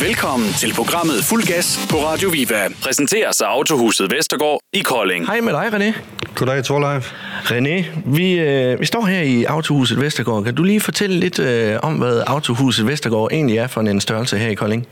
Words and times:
Velkommen 0.00 0.48
til 0.52 0.74
programmet 0.74 1.24
Fuld 1.24 1.46
Gas 1.46 1.86
på 1.90 1.96
Radio 1.96 2.28
Viva. 2.28 2.68
Præsenteres 2.82 3.40
af 3.40 3.46
Autohuset 3.46 4.10
Vestergaard 4.10 4.60
i 4.72 4.80
Kolding. 4.80 5.26
Hej 5.26 5.40
med 5.40 5.52
dig, 5.52 5.66
René. 5.74 5.98
Goddag, 6.34 6.64
Torleif. 6.64 7.12
René, 7.44 7.84
vi, 8.04 8.32
øh, 8.32 8.80
vi 8.80 8.86
står 8.86 9.06
her 9.06 9.20
i 9.20 9.44
Autohuset 9.44 10.00
Vestergaard. 10.00 10.44
Kan 10.44 10.54
du 10.54 10.62
lige 10.62 10.80
fortælle 10.80 11.16
lidt 11.16 11.38
øh, 11.38 11.76
om, 11.82 11.94
hvad 11.94 12.22
Autohuset 12.26 12.86
Vestergaard 12.86 13.28
egentlig 13.32 13.58
er 13.58 13.66
for 13.66 13.80
en 13.80 14.00
størrelse 14.00 14.38
her 14.38 14.48
i 14.48 14.54
Kolding? 14.54 14.86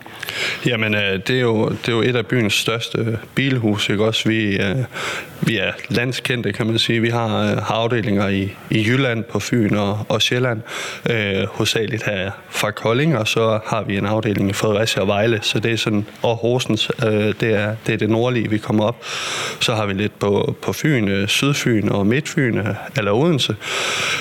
Jamen, 0.66 0.94
øh, 0.94 1.20
det, 1.26 1.30
er 1.30 1.40
jo, 1.40 1.68
det 1.68 1.88
er 1.88 1.92
jo 1.92 2.02
et 2.02 2.16
af 2.16 2.26
byens 2.26 2.54
største 2.54 3.18
bilhus, 3.34 3.88
ikke 3.88 4.04
også? 4.04 4.28
Vi, 4.28 4.56
øh, 4.56 4.76
vi 5.40 5.58
er 5.58 5.72
landskendte, 5.88 6.52
kan 6.52 6.66
man 6.66 6.78
sige. 6.78 7.00
Vi 7.00 7.08
har, 7.08 7.42
øh, 7.42 7.56
har 7.56 7.74
afdelinger 7.74 8.28
i, 8.28 8.54
i 8.70 8.84
Jylland, 8.88 9.24
på 9.24 9.40
Fyn 9.40 9.74
og, 9.74 10.06
og 10.08 10.22
Sjælland. 10.22 10.60
Øh, 11.10 11.46
hovedsageligt 11.46 12.04
her 12.04 12.30
fra 12.50 12.70
Kolding, 12.70 13.18
og 13.18 13.28
så 13.28 13.60
har 13.66 13.82
vi 13.82 13.96
en 13.96 14.06
afdeling 14.06 14.50
i 14.50 14.52
Fredericia 14.52 15.02
og 15.02 15.08
Vejle, 15.08 15.38
så 15.42 15.58
det 15.60 15.72
er 15.72 15.76
sådan, 15.76 16.06
og 16.22 16.36
Horsens, 16.36 16.90
øh, 17.06 17.10
det, 17.10 17.42
er, 17.42 17.76
det 17.86 17.92
er 17.92 17.98
det 17.98 18.10
nordlige, 18.10 18.50
vi 18.50 18.58
kommer 18.58 18.84
op. 18.84 19.04
Så 19.60 19.74
har 19.74 19.86
vi 19.86 19.92
lidt 19.92 20.18
på, 20.18 20.56
på 20.62 20.72
Fyn, 20.72 21.08
øh, 21.08 21.28
Sydfyn 21.28 21.88
og 21.88 22.06
Midtfyn, 22.06 22.41
øh, 22.42 22.74
eller 22.96 23.12
Odense. 23.12 23.56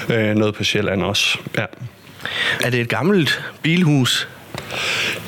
Øh, 0.10 0.36
noget 0.36 0.56
på 0.56 0.64
Sjælland 0.64 1.04
også, 1.04 1.38
ja. 1.58 1.66
Er 2.64 2.70
det 2.70 2.82
et 2.82 2.90
gammelt 2.90 3.44
bilhus? 3.62 4.28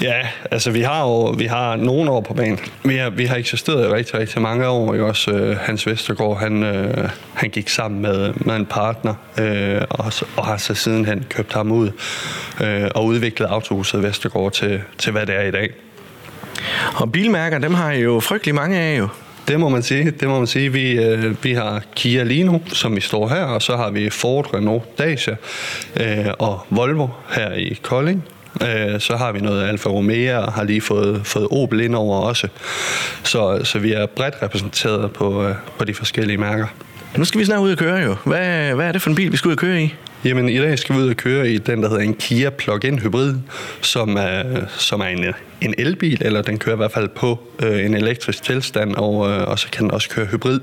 Ja, 0.01 0.27
altså 0.51 0.71
vi 0.71 0.81
har 0.81 1.01
jo 1.01 1.25
vi 1.25 1.45
har 1.45 1.75
nogle 1.75 2.11
år 2.11 2.21
på 2.21 2.33
banen. 2.33 2.59
Vi 2.83 2.95
har, 2.95 3.09
vi 3.09 3.25
har 3.25 3.35
eksisteret 3.35 3.85
i 3.85 3.87
rigtig, 3.87 4.19
rigtig 4.19 4.41
mange 4.41 4.67
år. 4.67 4.93
Ikke? 4.93 5.05
Også 5.05 5.31
øh, 5.31 5.57
Hans 5.57 5.87
Vestergaard, 5.87 6.39
han, 6.39 6.63
øh, 6.63 7.09
han 7.33 7.49
gik 7.49 7.69
sammen 7.69 8.01
med, 8.01 8.33
med 8.35 8.55
en 8.55 8.65
partner 8.65 9.13
øh, 9.39 9.81
og, 9.89 10.13
og 10.37 10.45
har 10.45 10.57
så 10.57 10.73
sidenhen 10.73 11.25
købt 11.29 11.53
ham 11.53 11.71
ud 11.71 11.91
øh, 12.61 12.89
og 12.95 13.05
udviklet 13.05 13.47
Autohuset 13.47 14.03
Vestergaard 14.03 14.51
til, 14.51 14.81
til, 14.97 15.11
hvad 15.11 15.25
det 15.25 15.35
er 15.35 15.41
i 15.41 15.51
dag. 15.51 15.69
Og 16.95 17.11
bilmærker, 17.11 17.57
dem 17.57 17.73
har 17.73 17.91
I 17.91 18.01
jo 18.01 18.19
frygtelig 18.19 18.55
mange 18.55 18.79
af 18.79 18.97
jo. 18.97 19.07
Det 19.47 19.59
må 19.59 19.69
man 19.69 19.83
sige. 19.83 20.11
Det 20.11 20.27
må 20.27 20.37
man 20.37 20.47
sige. 20.47 20.71
Vi, 20.71 20.91
øh, 20.91 21.43
vi 21.43 21.53
har 21.53 21.81
Kia 21.95 22.23
Lino, 22.23 22.59
som 22.67 22.95
vi 22.95 23.01
står 23.01 23.27
her, 23.27 23.43
og 23.43 23.61
så 23.61 23.77
har 23.77 23.89
vi 23.89 24.09
Ford, 24.09 24.53
Renault, 24.53 24.97
Dacia 24.97 25.35
øh, 25.99 26.25
og 26.39 26.65
Volvo 26.69 27.07
her 27.29 27.53
i 27.53 27.79
Kolding. 27.81 28.23
Øh, 28.61 28.99
så 28.99 29.15
har 29.17 29.31
vi 29.31 29.39
noget 29.39 29.67
Alfa 29.67 29.89
Romeo 29.89 30.41
og 30.41 30.53
har 30.53 30.63
lige 30.63 30.81
fået, 30.81 31.21
fået 31.23 31.47
Opel 31.51 31.81
ind 31.81 31.95
over 31.95 32.19
også. 32.19 32.47
Så, 33.23 33.59
så 33.63 33.79
vi 33.79 33.93
er 33.93 34.05
bredt 34.05 34.35
repræsenteret 34.41 35.11
på, 35.11 35.47
øh, 35.47 35.55
på 35.77 35.85
de 35.85 35.93
forskellige 35.93 36.37
mærker. 36.37 36.67
Nu 37.17 37.25
skal 37.25 37.39
vi 37.39 37.45
snart 37.45 37.59
ud 37.59 37.71
og 37.71 37.77
køre 37.77 37.97
jo. 37.97 38.15
Hvad, 38.25 38.73
hvad 38.73 38.87
er 38.87 38.91
det 38.91 39.01
for 39.01 39.09
en 39.09 39.15
bil, 39.15 39.31
vi 39.31 39.37
skal 39.37 39.47
ud 39.47 39.53
og 39.53 39.57
køre 39.57 39.81
i? 39.81 39.93
Jamen, 40.25 40.49
i 40.49 40.57
dag 40.57 40.79
skal 40.79 40.95
vi 40.95 41.01
ud 41.01 41.09
og 41.09 41.15
køre 41.15 41.49
i 41.49 41.57
den, 41.57 41.83
der 41.83 41.89
hedder 41.89 42.03
en 42.03 42.13
Kia 42.13 42.49
Plug-in 42.49 42.99
Hybrid, 42.99 43.35
som 43.81 44.15
er, 44.17 44.65
som 44.77 45.01
er 45.01 45.05
en, 45.05 45.25
en 45.61 45.73
elbil, 45.77 46.21
eller 46.21 46.41
den 46.41 46.59
kører 46.59 46.75
i 46.75 46.77
hvert 46.77 46.91
fald 46.91 47.09
på 47.09 47.39
øh, 47.63 47.85
en 47.85 47.93
elektrisk 47.93 48.43
tilstand, 48.43 48.95
og, 48.95 49.29
øh, 49.29 49.47
og 49.47 49.59
så 49.59 49.67
kan 49.71 49.83
den 49.83 49.91
også 49.91 50.09
køre 50.09 50.25
hybrid. 50.25 50.59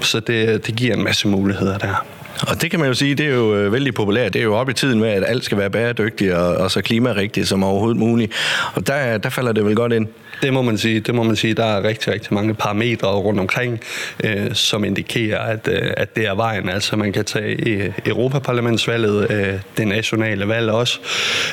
Så 0.00 0.20
det, 0.20 0.66
det 0.66 0.76
giver 0.76 0.96
en 0.96 1.04
masse 1.04 1.28
muligheder 1.28 1.78
der. 1.78 2.06
Og 2.48 2.62
det 2.62 2.70
kan 2.70 2.80
man 2.80 2.88
jo 2.88 2.94
sige, 2.94 3.14
det 3.14 3.26
er 3.26 3.34
jo 3.34 3.56
øh, 3.56 3.72
vældig 3.72 3.94
populært. 3.94 4.32
Det 4.32 4.38
er 4.38 4.44
jo 4.44 4.54
op 4.54 4.68
i 4.68 4.72
tiden 4.72 5.00
med, 5.00 5.08
at 5.08 5.24
alt 5.26 5.44
skal 5.44 5.58
være 5.58 5.70
bæredygtigt 5.70 6.32
og, 6.32 6.56
og 6.56 6.70
så 6.70 6.82
klimarigtigt 6.82 7.48
som 7.48 7.64
overhovedet 7.64 7.98
muligt. 7.98 8.32
Og 8.74 8.86
der, 8.86 9.18
der 9.18 9.28
falder 9.28 9.52
det 9.52 9.64
vel 9.64 9.74
godt 9.76 9.92
ind. 9.92 10.08
Det 10.42 10.52
må 10.52 10.62
man 10.62 10.78
sige. 10.78 11.00
Det 11.00 11.14
må 11.14 11.22
man 11.22 11.36
sige. 11.36 11.54
Der 11.54 11.64
er 11.64 11.84
rigtig, 11.84 12.12
rigtig 12.12 12.34
mange 12.34 12.54
parametre 12.54 13.08
rundt 13.08 13.40
omkring, 13.40 13.80
øh, 14.24 14.54
som 14.54 14.84
indikerer, 14.84 15.38
at, 15.38 15.68
øh, 15.68 15.92
at 15.96 16.16
det 16.16 16.26
er 16.26 16.34
vejen. 16.34 16.68
Altså 16.68 16.96
man 16.96 17.12
kan 17.12 17.24
tage 17.24 17.68
i 17.68 17.92
Europaparlamentsvalget, 18.06 19.30
øh, 19.30 19.54
det 19.76 19.88
nationale 19.88 20.48
valg 20.48 20.70
også, 20.70 20.98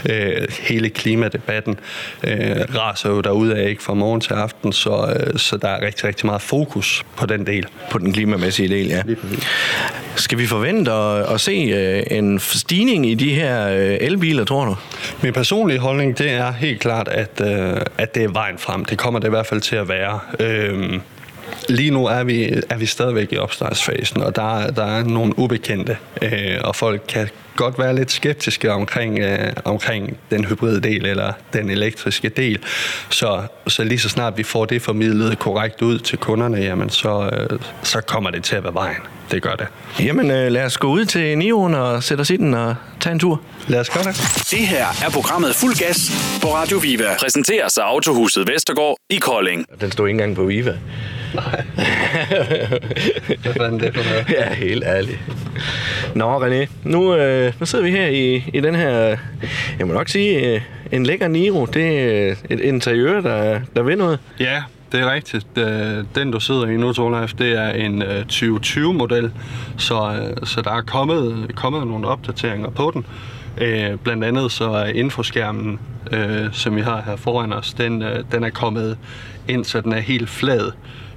øh, 0.10 0.48
hele 0.60 0.90
klimadebatten 0.90 1.80
øh, 2.24 2.56
raser 2.76 3.10
jo 3.10 3.22
derude 3.22 3.70
ikke 3.70 3.84
fra 3.84 3.94
morgen 3.94 4.22
til 4.22 4.34
aften, 4.34 4.74
så, 4.74 5.16
øh, 5.20 5.40
så 5.40 5.58
der 5.58 5.68
er 5.68 5.86
rigtig, 5.86 6.04
rigtig 6.04 6.26
meget 6.26 6.42
fokus 6.42 7.06
på 7.16 7.26
den 7.26 7.46
del. 7.46 7.66
På 7.92 7.98
den 7.98 8.14
klimamæssige 8.14 8.70
del, 8.70 8.88
ja. 8.88 9.02
Skal 10.16 10.38
vi 10.38 10.48
forvente 10.48 10.77
at, 10.86 11.34
at 11.34 11.42
se 11.42 11.52
øh, 11.52 12.18
en 12.18 12.40
stigning 12.40 13.10
i 13.10 13.14
de 13.14 13.34
her 13.34 13.68
øh, 13.68 13.98
elbiler, 14.02 14.46
tror 14.46 14.66
du? 14.66 14.76
Min 15.22 15.34
personlige 15.34 15.80
holdning, 15.80 16.18
det 16.18 16.32
er 16.32 16.52
helt 16.52 16.80
klart, 16.80 17.08
at, 17.08 17.42
øh, 17.42 17.82
at 17.98 18.16
det 18.16 18.24
er 18.24 18.28
vejen 18.28 18.58
frem. 18.58 18.86
Det 18.86 18.98
kommer 18.98 19.20
det 19.20 19.28
i 19.28 19.30
hvert 19.30 19.48
fald 19.48 19.62
til 19.62 19.76
at 19.76 19.90
være. 19.90 20.20
Øh, 20.40 21.00
Lige 21.70 21.92
nu 21.92 22.06
er 22.06 22.24
vi, 22.24 22.62
er 22.70 22.78
vi 22.78 22.86
stadigvæk 22.86 23.32
i 23.32 23.38
opstartsfasen, 23.38 24.22
og 24.22 24.36
der, 24.36 24.72
der 24.72 24.86
er 24.86 25.04
nogle 25.04 25.40
ubekendte, 25.40 25.98
øh, 26.22 26.58
og 26.64 26.76
folk 26.76 27.02
kan 27.08 27.30
godt 27.56 27.80
være 27.80 27.96
lidt 27.96 28.12
skeptiske 28.12 28.72
omkring, 28.72 29.20
øh, 29.20 29.54
omkring 29.66 30.18
den 30.32 30.46
hybride 30.46 30.82
del 30.82 31.06
eller 31.06 31.32
den 31.54 31.70
elektriske 31.70 32.30
del. 32.30 32.60
Så, 33.10 33.42
så 33.68 33.84
lige 33.84 34.00
så 34.00 34.10
snart 34.10 34.38
vi 34.38 34.44
får 34.44 34.66
det 34.66 34.82
formidlet 34.82 35.40
korrekt 35.40 35.82
ud 35.82 36.00
til 36.00 36.18
kunderne, 36.18 36.58
jamen 36.58 36.90
så, 36.90 37.30
øh, 37.34 37.60
så 37.84 38.02
kommer 38.02 38.30
det 38.30 38.44
til 38.44 38.56
at 38.56 38.64
være 38.64 38.74
vejen. 38.74 39.02
Det 39.32 39.42
gør 39.42 39.56
det. 39.56 39.68
Jamen 40.00 40.32
øh, 40.32 40.52
lad 40.52 40.66
os 40.66 40.78
gå 40.78 40.88
ud 40.88 41.06
til 41.06 41.38
Nion 41.38 41.76
og 41.76 42.04
sætte 42.04 42.22
os 42.22 42.30
i 42.30 42.38
den 42.38 42.54
og 42.54 42.76
tage 43.00 43.14
en 43.14 43.20
tur. 43.20 43.42
Lad 43.68 43.80
os 43.80 43.90
gøre 43.90 44.04
det. 44.04 44.16
Det 44.52 44.60
her 44.60 44.86
er 45.06 45.10
programmet 45.10 45.56
Fuld 45.56 45.76
Gas 45.76 46.12
på 46.42 46.48
Radio 46.48 46.78
Viva. 46.78 47.16
Præsenteres 47.20 47.78
af 47.78 47.84
Autohuset 47.84 48.48
Vestergaard 48.48 48.98
i 49.10 49.18
Kolding. 49.18 49.66
Den 49.82 49.92
stod 49.92 50.08
ikke 50.08 50.16
engang 50.16 50.36
på 50.36 50.44
Viva. 50.44 50.78
Nej. 51.36 51.64
Hvad 53.42 53.54
fanden 53.54 53.80
det 53.80 53.96
for 53.96 54.04
noget? 54.04 54.26
Ja, 54.30 54.54
helt 54.54 54.84
ærligt. 54.84 55.20
Nå, 56.16 56.40
René, 56.40 56.68
nu, 56.84 57.16
øh, 57.16 57.54
nu 57.60 57.66
sidder 57.66 57.86
vi 57.86 57.92
her 57.92 58.08
i, 58.08 58.50
i 58.54 58.60
den 58.60 58.76
her, 58.76 59.18
jeg 59.80 59.88
må 59.88 59.94
nok 59.94 60.10
sige, 60.10 60.40
øh, 60.40 60.62
en 60.92 61.06
lækker 61.06 61.28
Niro. 61.28 61.66
Det 61.66 62.00
er 62.00 62.36
et 62.50 62.60
interiør, 62.60 63.22
der, 63.22 63.60
der 63.76 63.84
vil 63.84 63.98
noget. 63.98 64.20
Ja, 64.40 64.64
det 64.92 65.00
er 65.00 65.14
rigtigt. 65.14 65.48
Øh, 65.58 66.04
den, 66.16 66.32
du 66.32 66.40
sidder 66.40 66.66
i 66.68 66.78
nu, 66.78 66.94
Torleif, 66.94 67.34
det 67.34 67.52
er 67.60 67.70
en 67.70 68.02
øh, 68.02 68.26
2020-model, 68.32 69.32
så, 69.78 69.96
øh, 70.22 70.48
så 70.48 70.62
der 70.62 70.72
er 70.72 70.82
kommet, 70.82 71.52
kommet 71.56 71.88
nogle 71.88 72.08
opdateringer 72.08 72.70
på 72.70 72.92
den. 72.94 73.06
Øh, 73.58 73.98
Blandt 74.04 74.24
andet 74.24 74.52
så 74.52 74.70
er 74.70 74.86
infoskærmen, 74.86 75.80
øh, 76.12 76.48
som 76.52 76.76
vi 76.76 76.82
har 76.82 77.02
her 77.06 77.16
foran 77.16 77.54
os, 77.54 77.74
den, 77.74 78.02
øh, 78.02 78.24
den 78.32 78.44
er 78.44 78.50
kommet 78.50 78.98
ind, 79.48 79.66
så 79.66 79.82
den 79.82 79.92
er 79.94 80.00
helt 80.00 80.30
flad. 80.30 80.72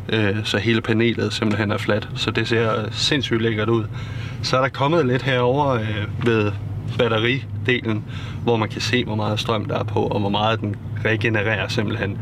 Øh, 0.09 0.37
Så 0.45 0.59
hele 0.59 0.81
panelet 0.81 1.33
simpelthen 1.33 1.71
er 1.71 1.79
fladt, 1.79 2.09
så 2.15 2.31
det 2.31 2.49
ser 2.49 2.73
sindssygt 2.91 3.43
lækkert 3.43 3.69
ud. 3.69 3.85
Så 4.43 4.57
er 4.57 4.61
der 4.61 4.69
kommet 4.69 5.07
lidt 5.07 5.23
herover 5.23 5.73
øh, 5.75 6.27
ved 6.27 6.53
batteridelen, 6.99 8.05
hvor 8.45 8.57
man 8.57 8.69
kan 8.69 8.81
se, 8.81 9.05
hvor 9.05 9.15
meget 9.15 9.41
strøm 9.41 9.65
der 9.65 9.79
er 9.79 9.85
på, 9.85 10.01
og 10.01 10.21
hvor 10.21 10.29
meget 10.29 10.61
den 10.61 10.77
regenererer 11.05 11.69
simpelthen. 11.69 12.19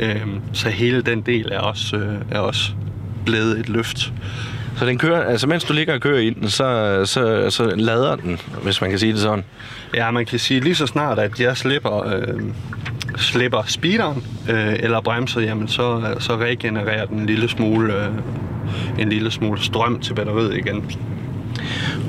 Øhm, 0.00 0.40
så 0.52 0.68
hele 0.68 1.02
den 1.02 1.20
del 1.20 1.52
er 1.52 1.58
også, 1.58 1.96
øh, 1.96 2.14
er 2.30 2.38
også 2.38 2.72
blevet 3.24 3.58
et 3.58 3.68
løft. 3.68 4.12
Så 4.76 4.86
den 4.86 4.98
kører, 4.98 5.24
altså 5.24 5.46
mens 5.46 5.64
du 5.64 5.72
ligger 5.72 5.94
og 5.94 6.00
kører 6.00 6.18
i 6.18 6.30
den, 6.30 6.50
så, 6.50 7.00
så, 7.04 7.50
så 7.50 7.74
lader 7.76 8.16
den, 8.16 8.38
hvis 8.62 8.80
man 8.80 8.90
kan 8.90 8.98
sige 8.98 9.12
det 9.12 9.20
sådan. 9.20 9.44
Ja, 9.94 10.10
man 10.10 10.26
kan 10.26 10.38
sige 10.38 10.60
lige 10.60 10.74
så 10.74 10.86
snart, 10.86 11.18
at 11.18 11.40
jeg 11.40 11.56
slipper, 11.56 12.06
øh, 12.06 12.40
slipper 13.16 13.62
speederen 13.66 14.24
øh, 14.50 14.74
eller 14.78 15.00
bremser, 15.00 15.40
jamen 15.40 15.68
så, 15.68 16.14
så 16.18 16.36
regenererer 16.36 17.06
den 17.06 17.18
en 17.18 17.26
lille 17.26 17.48
smule, 17.48 17.94
øh, 17.94 18.12
en 18.98 19.08
lille 19.08 19.30
smule 19.30 19.62
strøm 19.62 20.00
til 20.00 20.14
batteriet 20.14 20.56
igen. 20.56 20.90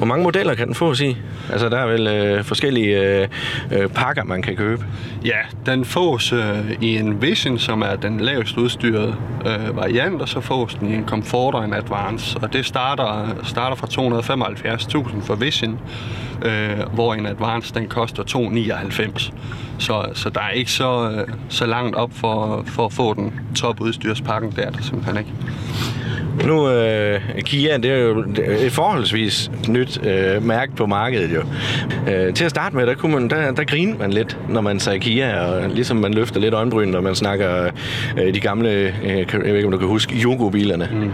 Hvor 0.04 0.08
mange 0.08 0.24
modeller 0.24 0.56
kan 0.56 0.68
den 0.68 0.76
få, 0.76 0.94
i? 0.94 1.18
Altså, 1.52 1.70
der 1.70 1.78
er 1.78 1.86
vel 1.86 2.08
øh, 2.08 2.44
forskellige 2.44 3.02
øh, 3.02 3.28
øh, 3.72 3.90
pakker, 3.90 4.24
man 4.24 4.42
kan 4.42 4.56
købe. 4.56 4.86
Ja, 5.26 5.38
den 5.66 5.86
fås 5.86 6.34
øh, 6.34 6.72
i 6.82 6.98
en 6.98 7.22
Vision, 7.22 7.60
som 7.60 7.82
er 7.82 7.96
den 7.96 8.20
lavest 8.20 8.58
udstyrede 8.58 9.16
øh, 9.46 9.78
variant, 9.78 10.22
og 10.22 10.30
så 10.30 10.42
fås 10.42 10.76
den 10.76 10.92
i 10.92 10.96
en 10.96 11.08
Comfort 11.08 11.56
og 11.56 11.66
en 11.66 11.74
Advance. 11.74 12.40
Og 12.42 12.54
det 12.54 12.66
starter, 12.66 13.36
starter 13.44 13.76
fra 13.76 13.88
275.000 15.08 15.22
for 15.22 15.36
Vision, 15.36 15.80
øh, 16.46 16.80
hvor 16.94 17.14
en 17.14 17.26
Advance 17.26 17.74
den 17.74 17.88
koster 17.88 18.24
299. 18.24 19.34
Så, 19.80 20.06
så 20.14 20.30
der 20.30 20.42
er 20.42 20.52
ikke 20.52 20.72
så, 20.72 21.10
øh, 21.10 21.28
så 21.50 21.66
langt 21.66 21.96
op 21.96 22.12
for, 22.14 22.64
for 22.66 22.86
at 22.86 22.94
få 22.94 23.14
den 23.14 23.40
topudstyrspakken, 23.56 24.52
der 24.56 24.62
er 24.62 24.72
der 24.72 24.82
simpelthen 24.82 25.18
ikke. 25.18 25.32
Nu, 26.46 26.70
øh, 26.70 27.22
Kia, 27.46 27.78
det 27.78 27.92
er 27.92 27.98
jo 27.98 28.26
et 28.38 28.72
forholdsvis 28.72 29.52
nyt 29.70 30.02
øh, 30.04 30.46
mærke 30.46 30.76
på 30.76 30.86
markedet 30.86 31.36
jo. 31.36 31.42
Øh, 32.12 32.34
til 32.34 32.46
at 32.46 32.50
starte 32.50 32.76
med, 32.76 32.88
der, 32.88 32.96
kunne 32.96 33.12
man, 33.14 33.30
der, 33.30 33.52
der 33.52 33.64
grinede 33.64 33.98
man 33.98 34.14
lidt, 34.14 34.38
når 34.50 34.62
man 34.62 34.80
sagde 34.80 35.00
Kia, 35.00 35.46
og 35.46 35.70
ligesom 35.70 35.98
man 35.98 36.14
løfter 36.14 36.40
lidt 36.40 36.54
øjenbryn, 36.54 36.88
når 36.88 37.02
man 37.02 37.16
snakker 37.16 37.70
øh, 38.18 38.34
de 38.34 38.40
gamle, 38.40 38.70
øh, 38.70 38.94
jeg 39.04 39.28
ved 39.34 39.56
ikke, 39.56 39.66
om 39.66 39.72
du 39.72 39.78
kan 39.78 39.88
huske, 39.88 40.16
Yogo-bilerne. 40.16 40.90
Mm. 40.92 41.12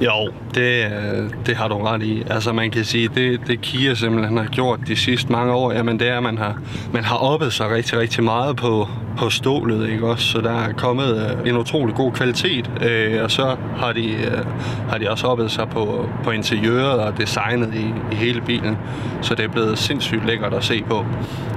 Jo, 0.00 0.28
det, 0.54 0.84
øh, 0.84 1.30
det 1.46 1.56
har 1.56 1.68
du 1.68 1.78
ret 1.78 2.02
i. 2.02 2.22
Altså 2.30 2.52
man 2.52 2.70
kan 2.70 2.84
sige, 2.84 3.08
det, 3.08 3.40
det 3.46 3.60
Kia 3.60 3.94
simpelthen 3.94 4.36
har 4.36 4.44
gjort 4.44 4.80
de 4.86 4.96
sidste 4.96 5.32
mange 5.32 5.52
år, 5.52 5.72
jamen 5.72 5.98
det 5.98 6.08
er, 6.08 6.16
at 6.16 6.22
man 6.22 6.38
har, 6.38 6.58
man 6.92 7.04
har 7.04 7.16
oppet 7.16 7.52
sig 7.52 7.70
rigtig, 7.70 7.98
rigtig 7.98 8.24
meget 8.24 8.56
på, 8.56 8.88
på 9.18 9.30
stålet, 9.30 9.88
ikke 9.88 10.06
også? 10.06 10.26
Så 10.26 10.40
der 10.40 10.52
er 10.52 10.72
kommet 10.72 11.38
øh, 11.44 11.48
en 11.48 11.56
utrolig 11.56 11.94
god 11.94 12.12
kvalitet, 12.12 12.70
øh, 12.82 13.22
og 13.22 13.30
så 13.30 13.56
har 13.76 13.92
de, 13.92 14.12
øh, 14.12 14.44
har 14.88 14.98
de 14.98 15.10
også 15.10 15.26
oppet 15.26 15.50
sig 15.50 15.68
på, 15.68 16.08
på 16.24 16.30
interiøret 16.30 17.00
og 17.00 17.18
designet 17.18 17.74
i, 17.74 18.14
i 18.14 18.14
hele 18.14 18.40
bilen, 18.40 18.76
så 19.22 19.34
det 19.34 19.44
er 19.44 19.48
blevet 19.48 19.78
sindssygt 19.78 20.26
lækkert 20.26 20.54
at 20.54 20.64
se 20.64 20.82
på. 20.88 21.06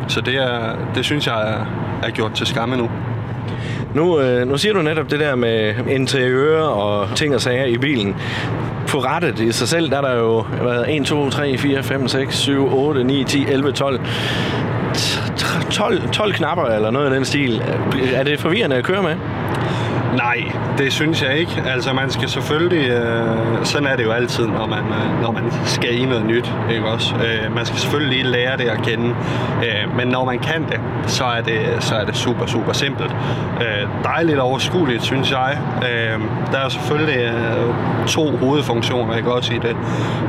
Så 0.07 0.21
det, 0.21 0.35
er, 0.35 0.75
det 0.95 1.05
synes 1.05 1.27
jeg 1.27 1.51
er, 1.51 1.65
er 2.03 2.09
gjort 2.09 2.33
til 2.33 2.47
skamme 2.47 2.77
nu. 2.77 2.89
Nu, 3.97 4.19
øh, 4.19 4.47
nu 4.47 4.57
siger 4.57 4.73
du 4.73 4.81
netop 4.81 5.11
det 5.11 5.19
der 5.19 5.35
med 5.35 5.73
interiør 5.89 6.61
og 6.61 7.15
ting 7.15 7.35
og 7.35 7.41
sager 7.41 7.65
i 7.65 7.77
bilen. 7.77 8.15
På 8.88 8.99
rettet 8.99 9.39
i 9.39 9.51
sig 9.51 9.67
selv, 9.67 9.89
der 9.89 9.97
er 9.97 10.01
der 10.01 10.15
jo 10.15 10.41
hvad, 10.41 10.85
1, 10.88 11.05
2, 11.05 11.29
3, 11.29 11.57
4, 11.57 11.83
5, 11.83 12.07
6, 12.07 12.35
7, 12.35 12.73
8, 12.73 13.03
9, 13.03 13.23
10, 13.23 13.45
11, 13.45 13.71
12 13.71 13.99
12, 15.71 16.09
12 16.11 16.33
knapper 16.33 16.65
eller 16.65 16.91
noget 16.91 17.05
af 17.05 17.13
den 17.13 17.25
stil. 17.25 17.61
Er 18.13 18.23
det 18.23 18.39
forvirrende 18.39 18.75
at 18.75 18.83
køre 18.83 19.03
med? 19.03 19.15
Nej, 20.15 20.51
det 20.77 20.94
synes 20.94 21.24
jeg 21.24 21.38
ikke. 21.38 21.63
Altså 21.65 21.94
man 21.94 22.09
skal 22.09 22.30
selvfølgelig, 22.30 22.89
øh, 22.89 23.65
sådan 23.65 23.88
er 23.88 23.95
det 23.95 24.04
jo 24.04 24.12
altid, 24.12 24.48
når 24.48 24.65
man, 24.65 24.80
øh, 24.80 25.21
når 25.21 25.31
man 25.31 25.44
skal 25.65 26.00
i 26.00 26.06
noget 26.06 26.25
nyt, 26.25 26.54
ikke 26.71 26.86
også? 26.86 27.15
Øh, 27.15 27.56
man 27.56 27.65
skal 27.65 27.80
selvfølgelig 27.80 28.18
lige 28.18 28.31
lære 28.31 28.57
det 28.57 28.63
at 28.63 28.81
kende, 28.81 29.15
øh, 29.63 29.98
men 29.98 30.07
når 30.07 30.25
man 30.25 30.39
kan 30.39 30.63
det, 30.63 30.80
så 31.07 31.24
er 31.24 31.42
det, 31.42 31.59
så 31.80 31.95
er 31.95 32.06
det 32.06 32.15
super, 32.15 32.45
super 32.45 32.74
simpelt. 32.74 33.15
Øh, 33.62 33.88
dejligt 34.04 34.39
overskueligt, 34.39 35.04
synes 35.04 35.31
jeg. 35.31 35.57
Øh, 35.81 36.19
der 36.51 36.57
er 36.57 36.69
selvfølgelig 36.69 37.18
øh, 37.18 38.07
to 38.07 38.38
hovedfunktioner, 38.38 39.15
ikke 39.15 39.33
også, 39.33 39.53
i 39.53 39.57
det, 39.57 39.75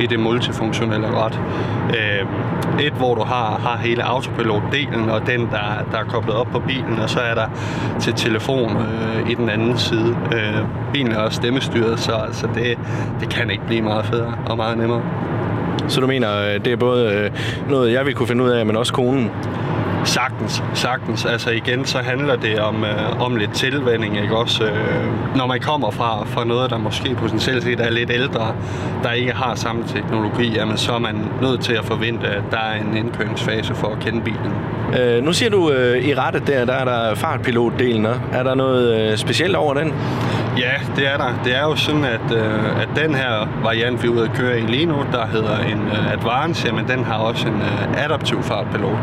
i 0.01 0.05
det 0.05 0.19
multifunktionelle 0.19 1.07
ret. 1.07 1.39
Øh, 1.89 2.25
et, 2.79 2.93
hvor 2.93 3.15
du 3.15 3.23
har, 3.23 3.59
har 3.63 3.77
hele 3.77 4.03
autopilot-delen, 4.03 5.09
og 5.11 5.27
den, 5.27 5.41
der, 5.41 5.83
der 5.91 5.97
er 5.97 6.03
koblet 6.03 6.35
op 6.35 6.47
på 6.51 6.59
bilen, 6.59 6.99
og 7.03 7.09
så 7.09 7.19
er 7.19 7.35
der 7.35 7.47
til 7.99 8.13
telefon 8.13 8.77
øh, 8.77 9.29
i 9.31 9.33
den 9.33 9.49
anden 9.49 9.68
side. 9.77 10.17
Øh, 10.33 10.65
bilen 10.93 11.11
er 11.11 11.17
også 11.17 11.35
stemmestyret, 11.35 11.99
så 11.99 12.11
altså 12.11 12.47
det, 12.55 12.77
det 13.19 13.29
kan 13.29 13.49
ikke 13.49 13.65
blive 13.65 13.81
meget 13.81 14.05
federe 14.05 14.33
og 14.45 14.57
meget 14.57 14.77
nemmere. 14.77 15.01
Så 15.87 16.01
du 16.01 16.07
mener, 16.07 16.37
øh, 16.37 16.65
det 16.65 16.67
er 16.67 16.77
både 16.77 17.13
øh, 17.13 17.31
noget, 17.69 17.93
jeg 17.93 18.05
vil 18.05 18.13
kunne 18.13 18.27
finde 18.27 18.43
ud 18.43 18.49
af, 18.49 18.65
men 18.65 18.75
også 18.75 18.93
konen? 18.93 19.31
Sagtens, 20.03 20.63
sagtens. 20.73 21.25
Altså 21.25 21.49
igen, 21.49 21.85
så 21.85 21.97
handler 21.97 22.35
det 22.35 22.59
om, 22.59 22.83
øh, 22.83 23.21
om 23.21 23.35
lidt 23.35 23.53
tilvænding, 23.53 24.21
ikke 24.21 24.35
også? 24.37 24.63
Øh, 24.63 25.35
når 25.35 25.47
man 25.47 25.59
kommer 25.59 25.91
fra, 25.91 26.25
fra 26.25 26.43
noget, 26.45 26.69
der 26.69 26.77
måske 26.77 27.15
potentielt 27.15 27.63
set 27.63 27.79
er 27.79 27.89
lidt 27.89 28.11
ældre, 28.11 28.55
der 29.03 29.11
ikke 29.11 29.31
har 29.31 29.55
samme 29.55 29.83
teknologi, 29.87 30.53
jamen 30.55 30.77
så 30.77 30.93
er 30.93 30.99
man 30.99 31.15
nødt 31.41 31.61
til 31.61 31.73
at 31.73 31.85
forvente, 31.85 32.27
at 32.27 32.43
der 32.51 32.57
er 32.57 32.81
en 32.81 32.97
indkøringsfase 32.97 33.75
for 33.75 33.87
at 33.87 33.99
kende 33.99 34.21
bilen. 34.21 34.53
Øh, 34.99 35.23
nu 35.23 35.33
siger 35.33 35.49
du 35.49 35.71
øh, 35.71 36.03
i 36.05 36.15
rettet 36.15 36.47
der, 36.47 36.65
der 36.65 36.73
er 36.73 36.85
der 36.85 37.15
fartpilotdelen. 37.15 38.05
Er 38.33 38.43
der 38.43 38.55
noget 38.55 39.11
øh, 39.11 39.17
specielt 39.17 39.55
over 39.55 39.73
den? 39.73 39.93
Ja, 40.57 40.71
det 40.95 41.07
er 41.07 41.17
der. 41.17 41.41
Det 41.43 41.55
er 41.55 41.61
jo 41.61 41.75
sådan, 41.75 42.05
at, 42.05 42.31
øh, 42.35 42.81
at 42.81 42.89
den 42.95 43.15
her 43.15 43.47
variant, 43.63 44.03
vi 44.03 44.07
er 44.07 44.11
ude 44.11 44.23
at 44.23 44.33
køre 44.33 44.59
i 44.59 44.61
lige 44.61 44.85
nu, 44.85 44.95
der 45.11 45.25
hedder 45.25 45.57
en 45.59 45.87
øh, 45.87 46.13
Advance, 46.13 46.67
jamen 46.67 46.87
den 46.87 47.03
har 47.03 47.17
også 47.17 47.47
en 47.47 47.61
øh, 47.61 48.03
adaptiv 48.03 48.43
fartpilot. 48.43 48.97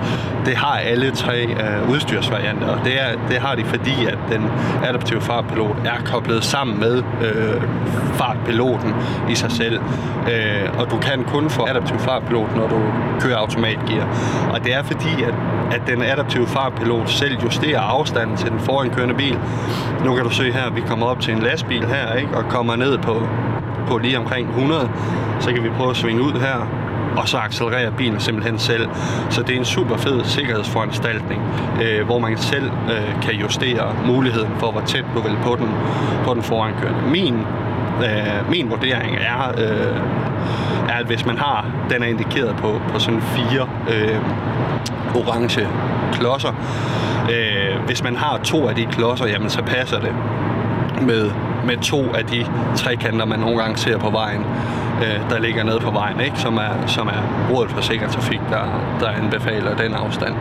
Det 0.47 0.57
har 0.57 0.79
alle 0.87 1.11
tre 1.11 1.47
øh, 1.47 1.91
udstyrsvarianter, 1.91 2.67
og 2.67 2.85
det, 2.85 3.01
er, 3.03 3.09
det 3.29 3.39
har 3.39 3.55
de, 3.55 3.65
fordi 3.65 4.07
at 4.07 4.19
den 4.33 4.43
adaptive 4.85 5.21
fartpilot 5.21 5.77
er 5.85 6.05
koblet 6.05 6.45
sammen 6.45 6.81
med 6.81 7.03
øh, 7.23 7.63
fartpiloten 8.13 8.95
i 9.31 9.35
sig 9.35 9.53
selv. 9.53 9.81
Øh, 10.33 10.79
og 10.79 10.91
du 10.91 10.99
kan 10.99 11.25
kun 11.25 11.51
få 11.51 11.67
adaptiv 11.67 11.99
fartpilot, 11.99 12.57
når 12.57 12.69
du 12.69 12.81
kører 13.21 13.37
automatgear. 13.37 14.07
Og 14.55 14.65
det 14.65 14.75
er 14.75 14.83
fordi, 14.83 15.23
at, 15.23 15.35
at 15.73 15.83
den 15.87 16.03
adaptive 16.03 16.47
fartpilot 16.47 17.11
selv 17.11 17.39
justerer 17.45 17.81
afstanden 17.81 18.37
til 18.37 18.51
den 18.51 18.61
forankørende 18.61 19.15
bil. 19.15 19.39
Nu 20.05 20.15
kan 20.15 20.25
du 20.25 20.31
se 20.31 20.53
her, 20.53 20.65
at 20.65 20.77
vi 20.77 20.81
kommer 20.81 21.07
op 21.07 21.21
til 21.21 21.35
en 21.35 21.43
lastbil 21.43 21.85
her, 21.85 22.15
ikke? 22.15 22.37
og 22.37 22.45
kommer 22.49 22.77
ned 22.77 22.99
på, 22.99 23.29
på 23.89 23.99
lige 23.99 24.19
omkring 24.19 24.49
100. 24.49 24.91
Så 25.41 25.53
kan 25.53 25.65
vi 25.65 25.69
prøve 25.69 25.91
at 25.91 25.97
svinge 25.97 26.23
ud 26.23 26.33
her, 26.33 26.86
og 27.17 27.29
så 27.29 27.39
accelererer 27.39 27.91
bilen 27.91 28.21
simpelthen 28.21 28.59
selv. 28.59 28.89
Så 29.31 29.43
det 29.43 29.55
er 29.55 29.59
en 29.59 29.65
super 29.65 29.97
fed 29.97 30.25
sikkerhedsforanstaltning, 30.25 31.43
øh, 31.83 32.05
hvor 32.05 32.19
man 32.19 32.39
selv 32.39 32.65
øh, 32.65 33.23
kan 33.23 33.35
justere 33.35 33.95
muligheden 34.07 34.53
for, 34.59 34.71
hvor 34.71 34.81
tæt 34.81 35.05
du 35.15 35.21
vil 35.21 35.37
på 35.43 35.57
den, 35.57 35.69
på 36.25 36.35
den 36.35 36.43
forankørende. 36.43 37.11
Min, 37.11 37.35
øh, 38.05 38.51
min 38.51 38.71
vurdering 38.71 39.17
er, 39.17 39.49
øh, 39.59 39.97
er, 40.89 40.99
at 40.99 41.07
hvis 41.07 41.27
man 41.27 41.39
har, 41.39 41.67
den 41.91 42.03
er 42.03 42.07
indikeret 42.07 42.57
på, 42.57 42.81
på 42.93 42.99
sådan 42.99 43.23
fire 43.23 43.69
øh, 43.91 44.19
orange 45.15 45.69
klodser. 46.13 46.53
Øh, 47.31 47.87
hvis 47.87 48.03
man 48.03 48.17
har 48.17 48.41
to 48.45 48.69
af 48.69 48.75
de 48.75 48.87
klodser, 48.87 49.27
jamen 49.27 49.51
så 49.51 49.63
passer 49.63 50.01
det 50.01 50.13
med, 51.03 51.31
med 51.65 51.77
to 51.77 52.15
af 52.15 52.25
de 52.25 52.47
trekanter, 52.77 53.25
man 53.25 53.39
nogle 53.39 53.59
gange 53.59 53.77
ser 53.77 53.99
på 53.99 54.11
vejen, 54.11 54.45
øh, 55.03 55.31
der 55.31 55.39
ligger 55.41 55.65
nede 55.65 55.81
på 55.81 55.91
vejen, 55.91 56.21
ikke? 56.21 56.39
Som, 56.39 56.57
er, 56.57 56.87
som 56.87 57.07
er 57.09 57.53
rådet 57.53 57.71
for 57.71 57.81
sikker 57.81 58.09
trafik, 58.09 58.41
der, 58.51 58.97
der 59.01 59.09
anbefaler 59.09 59.77
den 59.77 59.95
afstand. 59.95 60.35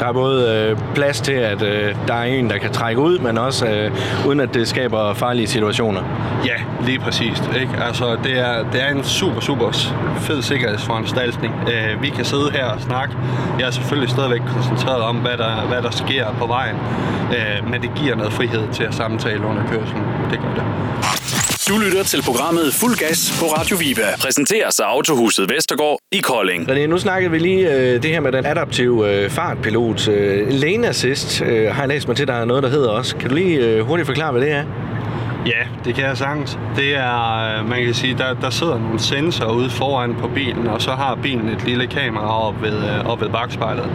Der 0.00 0.06
er 0.06 0.12
både 0.12 0.66
øh, 0.70 0.78
plads 0.94 1.20
til, 1.20 1.32
at 1.32 1.62
øh, 1.62 1.94
der 2.08 2.14
er 2.14 2.24
en, 2.24 2.50
der 2.50 2.58
kan 2.58 2.72
trække 2.72 3.00
ud, 3.00 3.18
men 3.18 3.38
også 3.38 3.66
øh, 3.66 3.90
uden 4.26 4.40
at 4.40 4.54
det 4.54 4.68
skaber 4.68 5.14
farlige 5.14 5.46
situationer. 5.46 6.00
Ja, 6.46 6.84
lige 6.86 6.98
præcis. 6.98 7.42
Ikke? 7.60 7.72
Altså, 7.86 8.16
det, 8.24 8.38
er, 8.38 8.64
det 8.72 8.82
er 8.82 8.88
en 8.94 9.04
super, 9.04 9.40
super 9.40 9.72
fed 10.16 10.42
sikkerhedsforanstaltning. 10.42 11.54
Øh, 11.68 12.02
vi 12.02 12.08
kan 12.08 12.24
sidde 12.24 12.50
her 12.52 12.64
og 12.64 12.80
snakke. 12.80 13.14
Jeg 13.58 13.66
er 13.66 13.70
selvfølgelig 13.70 14.10
stadigvæk 14.10 14.40
koncentreret 14.54 15.02
om, 15.02 15.16
hvad 15.16 15.36
der, 15.38 15.66
hvad 15.68 15.82
der 15.82 15.90
sker 15.90 16.26
på 16.38 16.46
vejen. 16.46 16.76
Øh, 17.30 17.70
men 17.70 17.82
det 17.82 17.90
giver 17.94 18.16
noget 18.16 18.32
frihed 18.32 18.68
til 18.72 18.84
at 18.84 18.94
samtale 18.94 19.46
under 19.46 19.62
kørselen. 19.66 20.02
Det 20.30 20.40
gør 20.40 20.54
det. 20.54 20.64
Du 21.68 21.78
lytter 21.78 22.02
til 22.02 22.22
programmet 22.22 22.74
Fuld 22.74 22.96
Gas 22.96 23.38
på 23.40 23.46
Radio 23.46 23.76
Viva. 23.76 24.06
Præsenteres 24.20 24.80
af 24.80 24.84
Autohuset 24.84 25.50
Vestergaard 25.50 25.98
i 26.12 26.18
Kolding. 26.18 26.70
René, 26.70 26.86
nu 26.86 26.98
snakkede 26.98 27.30
vi 27.30 27.38
lige 27.38 27.74
øh, 27.74 28.02
det 28.02 28.10
her 28.10 28.20
med 28.20 28.32
den 28.32 28.46
adaptive 28.46 29.10
øh, 29.14 29.30
fartpilot. 29.30 30.08
Øh, 30.08 30.48
lane 30.52 30.88
assist 30.88 31.42
øh, 31.42 31.74
har 31.74 31.82
jeg 31.82 31.88
læst 31.88 32.08
mig 32.08 32.16
til, 32.16 32.26
der 32.26 32.34
er 32.34 32.44
noget, 32.44 32.62
der 32.62 32.68
hedder 32.68 32.90
også. 32.90 33.16
Kan 33.16 33.28
du 33.28 33.34
lige 33.34 33.58
øh, 33.58 33.80
hurtigt 33.80 34.06
forklare, 34.06 34.32
hvad 34.32 34.42
det 34.42 34.50
er? 34.50 34.64
Ja, 35.46 35.84
det 35.84 35.94
kan 35.94 36.04
jeg 36.04 36.16
sagtens. 36.16 36.58
Det 36.76 36.96
er, 36.96 37.58
øh, 37.58 37.68
man 37.68 37.84
kan 37.84 37.94
sige, 37.94 38.14
der, 38.18 38.34
der 38.34 38.50
sidder 38.50 38.78
nogle 38.78 38.98
sensorer 38.98 39.52
ude 39.52 39.70
foran 39.70 40.14
på 40.14 40.28
bilen, 40.28 40.66
og 40.66 40.82
så 40.82 40.90
har 40.90 41.14
bilen 41.14 41.48
et 41.48 41.64
lille 41.64 41.86
kamera 41.86 42.48
op 42.48 42.62
ved, 42.62 42.78
øh, 42.78 43.04
op 43.06 43.20
ved 43.20 43.28
bagspejlet. 43.28 43.90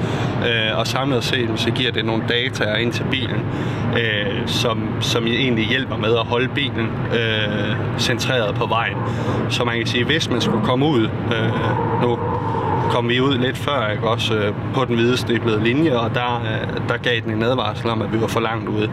Øh, 0.47 0.79
og 0.79 0.87
samlet 0.87 1.23
set, 1.23 1.49
så 1.55 1.71
giver 1.71 1.91
det 1.91 2.05
nogle 2.05 2.23
data 2.29 2.73
ind 2.73 2.93
til 2.93 3.05
bilen, 3.11 3.45
øh, 3.97 4.47
som, 4.47 4.87
som 5.01 5.27
egentlig 5.27 5.65
hjælper 5.65 5.97
med 5.97 6.13
at 6.13 6.25
holde 6.25 6.47
bilen 6.47 6.89
øh, 7.13 7.75
centreret 7.99 8.55
på 8.55 8.65
vejen. 8.65 8.97
Så 9.49 9.63
man 9.63 9.77
kan 9.77 9.87
sige, 9.87 10.05
hvis 10.05 10.29
man 10.29 10.41
skulle 10.41 10.65
komme 10.65 10.85
ud, 10.85 11.03
øh, 11.03 12.01
nu 12.01 12.19
kom 12.89 13.09
vi 13.09 13.21
ud 13.21 13.37
lidt 13.37 13.57
før, 13.57 13.91
ikke? 13.91 14.07
også 14.07 14.35
øh, 14.35 14.53
på 14.73 14.85
den 14.85 14.95
hvide 14.95 15.17
stiplede 15.17 15.63
linje, 15.63 15.97
og 15.97 16.13
der, 16.13 16.43
øh, 16.43 16.89
der 16.89 16.97
gav 16.97 17.21
den 17.21 17.31
en 17.31 17.43
advarsel 17.43 17.89
om, 17.89 18.01
at 18.01 18.13
vi 18.13 18.21
var 18.21 18.27
for 18.27 18.39
langt 18.39 18.69
ude. 18.69 18.89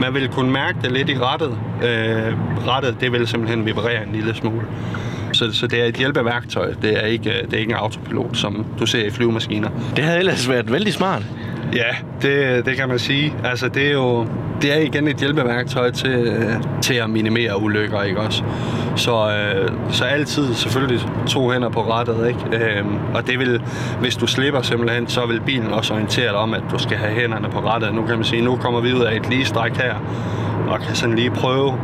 Man 0.00 0.14
ville 0.14 0.28
kunne 0.28 0.50
mærke 0.50 0.78
det 0.82 0.92
lidt 0.92 1.10
i 1.10 1.18
rettet. 1.18 1.58
Øh, 1.82 2.34
rettet, 2.66 3.00
det 3.00 3.12
ville 3.12 3.26
simpelthen 3.26 3.66
vibrere 3.66 4.06
en 4.06 4.12
lille 4.12 4.34
smule. 4.34 4.66
Så, 5.32 5.52
så 5.52 5.66
det 5.66 5.80
er 5.80 5.84
et 5.84 5.96
hjælpeværktøj. 5.96 6.74
Det 6.82 7.02
er, 7.02 7.06
ikke, 7.06 7.30
øh, 7.30 7.44
det 7.44 7.52
er 7.52 7.58
ikke 7.58 7.70
en 7.70 7.76
autopilot, 7.76 8.36
som 8.36 8.66
du 8.80 8.86
ser 8.86 9.06
i 9.06 9.10
flyvemaskiner. 9.10 9.68
Det 9.96 10.04
havde 10.04 10.18
ellers 10.18 10.48
været 10.48 10.72
vældig 10.72 10.92
smart. 10.92 11.22
Ja, 11.74 11.96
det, 12.22 12.66
det 12.66 12.76
kan 12.76 12.88
man 12.88 12.98
sige. 12.98 13.34
Altså, 13.44 13.68
det 13.68 13.86
er 13.86 13.92
jo 13.92 14.26
det 14.62 14.72
er 14.72 14.80
igen 14.80 15.08
et 15.08 15.16
hjælpeværktøj 15.16 15.90
til, 15.90 16.46
til 16.82 16.94
at 16.94 17.10
minimere 17.10 17.62
ulykker, 17.62 18.02
ikke 18.02 18.20
også? 18.20 18.42
Så, 18.96 19.12
øh, 19.12 19.70
så 19.90 20.04
altid 20.04 20.54
selvfølgelig 20.54 21.00
to 21.26 21.50
hænder 21.50 21.68
på 21.68 21.92
rettet, 21.92 22.28
ikke? 22.28 22.64
Øhm, 22.64 22.98
og 23.14 23.26
det 23.26 23.38
vil, 23.38 23.62
hvis 24.00 24.16
du 24.16 24.26
slipper 24.26 24.62
simpelthen, 24.62 25.08
så 25.08 25.26
vil 25.26 25.40
bilen 25.40 25.72
også 25.72 25.94
orientere 25.94 26.28
dig 26.28 26.36
om, 26.36 26.54
at 26.54 26.62
du 26.70 26.78
skal 26.78 26.96
have 26.96 27.20
hænderne 27.20 27.48
på 27.48 27.60
rettet. 27.60 27.94
Nu 27.94 28.02
kan 28.02 28.16
man 28.16 28.24
sige, 28.24 28.42
nu 28.42 28.56
kommer 28.56 28.80
vi 28.80 28.92
ud 28.92 29.00
af 29.00 29.16
et 29.16 29.28
lige 29.28 29.44
stræk 29.44 29.76
her, 29.76 29.94
og 30.68 30.80
kan 30.80 30.94
sådan 30.94 31.16
lige 31.16 31.30
prøve 31.30 31.78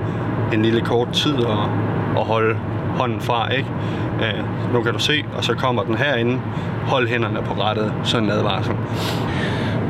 en 0.53 0.63
lille 0.63 0.81
kort 0.81 1.13
tid 1.13 1.37
at, 1.37 1.69
at 2.17 2.25
holde 2.25 2.57
hånden 2.97 3.21
fra, 3.21 3.49
ikke? 3.49 3.69
Øh, 4.23 4.73
nu 4.73 4.83
kan 4.83 4.93
du 4.93 4.99
se, 4.99 5.25
og 5.37 5.45
så 5.45 5.55
kommer 5.55 5.83
den 5.83 5.95
herinde. 5.95 6.41
Hold 6.87 7.09
hænderne 7.09 7.43
på 7.43 7.63
rettet, 7.63 7.93
sådan 8.05 8.25
en 8.25 8.31
advarsel. 8.31 8.75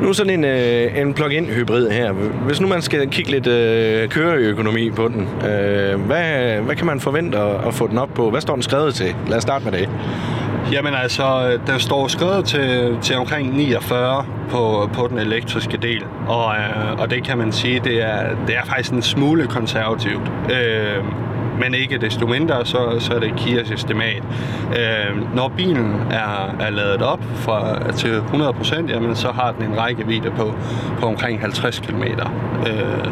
Nu 0.01 0.13
sådan 0.13 0.33
en, 0.33 0.43
øh, 0.45 1.01
en 1.01 1.13
plug-in 1.13 1.45
hybrid 1.45 1.89
her. 1.89 2.11
Hvis 2.45 2.61
nu 2.61 2.67
man 2.67 2.81
skal 2.81 3.09
kigge 3.09 3.31
lidt 3.31 3.47
øh, 3.47 4.09
køreøkonomi 4.09 4.91
på 4.91 5.07
den, 5.07 5.21
øh, 5.21 6.01
hvad, 6.01 6.59
hvad 6.61 6.75
kan 6.75 6.85
man 6.85 6.99
forvente 6.99 7.37
at, 7.37 7.67
at 7.67 7.73
få 7.73 7.87
den 7.87 7.97
op 7.97 8.09
på? 8.15 8.29
Hvad 8.29 8.41
står 8.41 8.53
den 8.53 8.63
skrevet 8.63 8.95
til? 8.95 9.15
Lad 9.27 9.37
os 9.37 9.43
starte 9.43 9.65
med 9.65 9.71
det. 9.71 9.89
Jamen 10.71 10.93
altså, 10.93 11.57
den 11.67 11.79
står 11.79 12.07
skrevet 12.07 12.45
til, 12.45 12.97
til 13.01 13.15
omkring 13.15 13.55
49 13.57 14.25
på, 14.49 14.89
på 14.93 15.07
den 15.07 15.17
elektriske 15.19 15.77
del, 15.77 16.03
og, 16.27 16.55
øh, 16.55 16.99
og 16.99 17.09
det 17.09 17.23
kan 17.23 17.37
man 17.37 17.51
sige, 17.51 17.81
det 17.83 18.03
er, 18.03 18.35
det 18.47 18.57
er 18.57 18.65
faktisk 18.65 18.91
en 18.91 19.01
smule 19.01 19.47
konservativt. 19.47 20.31
Øh, 20.51 21.03
men 21.59 21.73
ikke 21.73 21.97
desto 21.97 22.27
mindre, 22.27 22.65
så, 22.65 22.95
så 22.99 23.13
er 23.13 23.19
det 23.19 23.35
Kias 23.35 23.71
estimat. 23.71 24.23
Øh, 24.77 25.35
når 25.35 25.47
bilen 25.57 25.95
er, 26.11 26.55
er 26.59 26.69
ladet 26.69 27.01
op 27.01 27.23
fra, 27.35 27.91
til 27.91 28.19
100%, 28.19 28.91
jamen, 28.91 29.15
så 29.15 29.31
har 29.31 29.51
den 29.51 29.71
en 29.71 29.77
rækkevidde 29.77 30.31
på, 30.31 30.53
på 30.99 31.05
omkring 31.05 31.39
50 31.39 31.79
km. 31.79 32.03
Øh, 32.67 33.11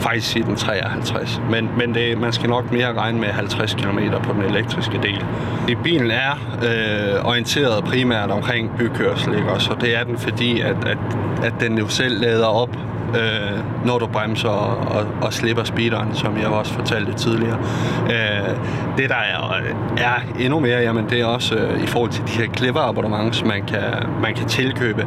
faktisk 0.00 0.36
i 0.36 0.40
den 0.40 0.56
53. 0.56 1.40
Men, 1.50 1.68
men 1.78 1.94
det, 1.94 2.18
man 2.18 2.32
skal 2.32 2.48
nok 2.48 2.72
mere 2.72 2.94
regne 2.94 3.20
med 3.20 3.28
50 3.28 3.74
km 3.74 3.98
på 4.22 4.32
den 4.32 4.42
elektriske 4.42 4.98
del. 5.02 5.24
I 5.68 5.74
bilen 5.74 6.10
er 6.10 6.32
øh, 6.62 7.26
orienteret 7.26 7.84
primært 7.84 8.30
omkring 8.30 8.70
bykørsel, 8.78 9.34
ikke? 9.34 9.50
Og 9.50 9.62
så 9.62 9.76
det 9.80 9.96
er 9.96 10.04
den, 10.04 10.18
fordi 10.18 10.60
at, 10.60 10.76
at, 10.86 10.98
at 11.42 11.54
den 11.60 11.78
jo 11.78 11.88
selv 11.88 12.20
lader 12.20 12.46
op 12.46 12.76
øh, 13.16 13.86
når 13.86 13.98
du 13.98 14.06
bremser 14.06 14.48
og, 14.48 14.96
og, 14.98 15.06
og 15.22 15.32
slipper 15.32 15.64
speederen, 15.64 16.14
som 16.14 16.38
jeg 16.38 16.46
også 16.46 16.72
fortalte 16.72 17.12
tidligere. 17.12 17.58
Øh, 18.10 18.56
det, 18.96 19.08
der 19.08 19.14
er, 19.14 19.60
er 19.96 20.20
endnu 20.40 20.60
mere, 20.60 20.78
jamen, 20.78 21.06
det 21.10 21.20
er 21.20 21.24
også 21.24 21.54
øh, 21.54 21.84
i 21.84 21.86
forhold 21.86 22.10
til 22.10 22.22
de 22.26 22.32
her 22.32 22.52
clever 22.56 22.80
abonnements, 22.80 23.44
man 23.44 23.62
kan, 23.66 23.82
man 24.22 24.34
kan 24.34 24.46
tilkøbe, 24.46 25.06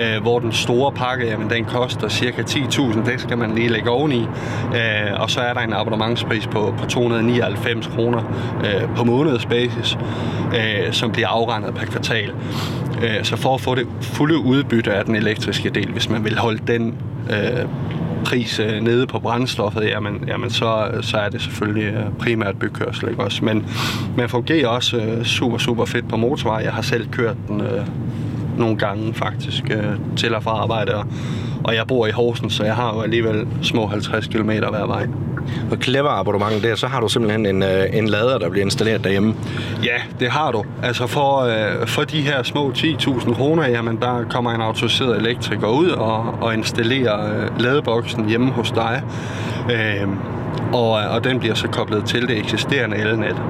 øh, 0.00 0.22
hvor 0.22 0.38
den 0.38 0.52
store 0.52 0.92
pakke, 0.92 1.26
jamen, 1.26 1.50
den 1.50 1.64
koster 1.64 2.08
cirka 2.08 2.42
10.000, 2.42 3.10
det 3.10 3.20
skal 3.20 3.38
man 3.38 3.54
lige 3.54 3.68
lægge 3.68 3.90
oveni, 3.90 4.26
øh, 4.74 5.20
og 5.20 5.30
så 5.30 5.40
er 5.40 5.52
der 5.52 5.60
en 5.60 5.72
abonnementspris 5.72 6.46
på, 6.46 6.74
på 6.78 6.86
299 6.86 7.86
kroner 7.86 8.22
øh, 8.64 8.96
på 8.96 9.04
månedsbasis, 9.04 9.98
øh, 10.54 10.92
som 10.92 11.12
bliver 11.12 11.28
afregnet 11.28 11.74
per 11.74 11.86
kvartal. 11.86 12.32
Øh, 13.02 13.24
så 13.24 13.36
for 13.36 13.54
at 13.54 13.60
få 13.60 13.74
det 13.74 13.86
fulde 14.00 14.38
udbytte 14.38 14.92
af 14.92 15.04
den 15.04 15.16
elektriske 15.16 15.70
del, 15.70 15.92
hvis 15.92 16.08
man 16.08 16.24
vil 16.24 16.38
holde 16.38 16.60
den 16.66 16.94
øh, 17.30 17.66
pris 18.24 18.58
øh, 18.58 18.80
nede 18.80 19.06
på 19.06 19.18
brændstoffet, 19.18 19.84
jamen, 19.84 20.24
jamen 20.28 20.50
så, 20.50 20.90
så 21.00 21.16
er 21.16 21.28
det 21.28 21.42
selvfølgelig 21.42 21.84
øh, 21.84 22.04
primært 22.18 22.58
bykørsel. 22.58 23.08
Ikke 23.08 23.22
også? 23.22 23.44
Men 23.44 23.66
man 24.16 24.28
fungerer 24.28 24.68
også 24.68 24.96
øh, 24.96 25.24
super, 25.24 25.58
super 25.58 25.84
fedt 25.84 26.08
på 26.08 26.16
motorvej. 26.16 26.60
Jeg 26.64 26.72
har 26.72 26.82
selv 26.82 27.08
kørt 27.08 27.36
den 27.48 27.60
øh, 27.60 27.86
nogle 28.58 28.76
gange 28.76 29.14
faktisk 29.14 29.70
øh, 29.70 29.84
til 30.16 30.34
og 30.34 30.42
fra 30.42 30.50
arbejde, 30.50 30.94
og, 30.94 31.06
og 31.64 31.74
jeg 31.74 31.86
bor 31.86 32.06
i 32.06 32.10
Horsens, 32.10 32.54
så 32.54 32.64
jeg 32.64 32.74
har 32.74 32.94
jo 32.94 33.00
alligevel 33.00 33.46
små 33.62 33.86
50 33.86 34.26
km 34.26 34.50
hver 34.50 34.86
vej. 34.86 35.06
Og 35.70 35.76
clever 35.76 36.08
abonnement 36.08 36.62
der, 36.62 36.74
så 36.74 36.86
har 36.86 37.00
du 37.00 37.08
simpelthen 37.08 37.46
en, 37.46 37.62
øh, 37.62 37.84
en 37.92 38.08
lader, 38.08 38.38
der 38.38 38.48
bliver 38.48 38.64
installeret 38.64 39.04
derhjemme. 39.04 39.34
Ja, 39.84 39.96
det 40.20 40.30
har 40.30 40.52
du. 40.52 40.64
Altså 40.82 41.06
for, 41.06 41.40
øh, 41.40 41.86
for 41.86 42.02
de 42.02 42.20
her 42.20 42.42
små 42.42 42.72
10.000 42.72 43.34
kroner, 43.34 43.68
jamen 43.68 43.96
der 43.96 44.24
kommer 44.30 44.50
en 44.50 44.60
autoriseret 44.60 45.16
elektriker 45.16 45.68
ud 45.68 45.88
og, 45.88 46.34
og 46.40 46.54
installerer 46.54 47.42
øh, 47.42 47.60
ladeboksen 47.60 48.28
hjemme 48.28 48.50
hos 48.50 48.70
dig. 48.70 49.02
Øh, 49.70 50.08
og, 50.72 50.90
og 50.90 51.24
den 51.24 51.38
bliver 51.38 51.54
så 51.54 51.68
koblet 51.68 52.04
til 52.04 52.28
det 52.28 52.38
eksisterende 52.38 52.96
elnet. 52.96 53.42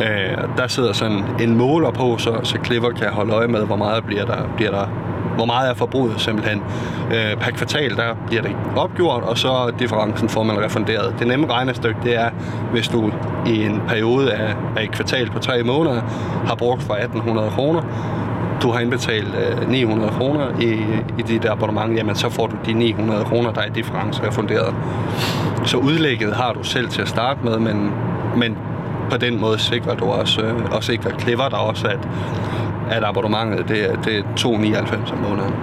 Øh, 0.00 0.38
der 0.56 0.66
sidder 0.66 0.92
sådan 0.92 1.24
en 1.40 1.56
måler 1.56 1.90
på, 1.90 2.18
så, 2.18 2.40
så 2.42 2.58
Clever 2.64 2.90
kan 2.90 3.08
holde 3.08 3.32
øje 3.32 3.48
med, 3.48 3.66
hvor 3.66 3.76
meget 3.76 4.04
bliver 4.04 4.24
der, 4.24 4.48
bliver 4.56 4.70
der 4.70 4.86
hvor 5.40 5.46
meget 5.46 5.70
er 5.70 5.74
forbruget 5.74 6.20
simpelthen. 6.20 6.62
Øh, 7.14 7.36
per 7.36 7.50
kvartal, 7.50 7.96
der 7.96 8.14
bliver 8.26 8.42
det 8.42 8.56
opgjort, 8.76 9.22
og 9.22 9.38
så 9.38 9.72
differencen 9.78 10.28
får 10.28 10.42
man 10.42 10.64
refunderet. 10.64 11.14
Det 11.18 11.26
nemme 11.26 11.46
regnestykke, 11.52 12.00
det 12.02 12.16
er, 12.16 12.30
hvis 12.72 12.88
du 12.88 13.12
i 13.46 13.64
en 13.64 13.82
periode 13.88 14.32
af, 14.32 14.54
af 14.76 14.82
et 14.84 14.90
kvartal 14.90 15.30
på 15.30 15.38
tre 15.38 15.62
måneder 15.62 16.00
har 16.46 16.54
brugt 16.54 16.82
for 16.82 16.94
1800 16.94 17.50
kroner, 17.50 17.82
du 18.62 18.70
har 18.70 18.80
indbetalt 18.80 19.34
øh, 19.62 19.70
900 19.70 20.12
kroner 20.12 20.60
i, 20.60 20.72
i 21.18 21.22
dit 21.22 21.44
abonnement, 21.44 21.96
jamen 21.96 22.14
så 22.14 22.28
får 22.28 22.46
du 22.46 22.56
de 22.66 22.72
900 22.72 23.24
kroner, 23.24 23.52
der 23.52 23.60
er 23.60 23.72
difference 23.72 24.22
refunderet. 24.28 24.74
Så 25.64 25.76
udlægget 25.76 26.34
har 26.34 26.52
du 26.52 26.62
selv 26.62 26.88
til 26.88 27.02
at 27.02 27.08
starte 27.08 27.40
med, 27.44 27.58
men, 27.58 27.92
men 28.36 28.56
på 29.10 29.16
den 29.16 29.40
måde 29.40 29.58
sikrer 29.58 29.94
du 29.94 30.04
også, 30.04 30.40
øh, 30.42 30.54
og 30.72 30.84
sikrer 30.84 31.18
Clever 31.18 31.48
dig 31.48 31.58
også, 31.58 31.86
at, 31.88 32.08
at 32.90 33.04
abonnementet 33.04 33.68
det, 33.68 33.90
er- 33.90 33.96
det 34.02 34.18
er 34.18 34.22
2,99 34.36 35.12
om 35.12 35.18
måneden. 35.18 35.54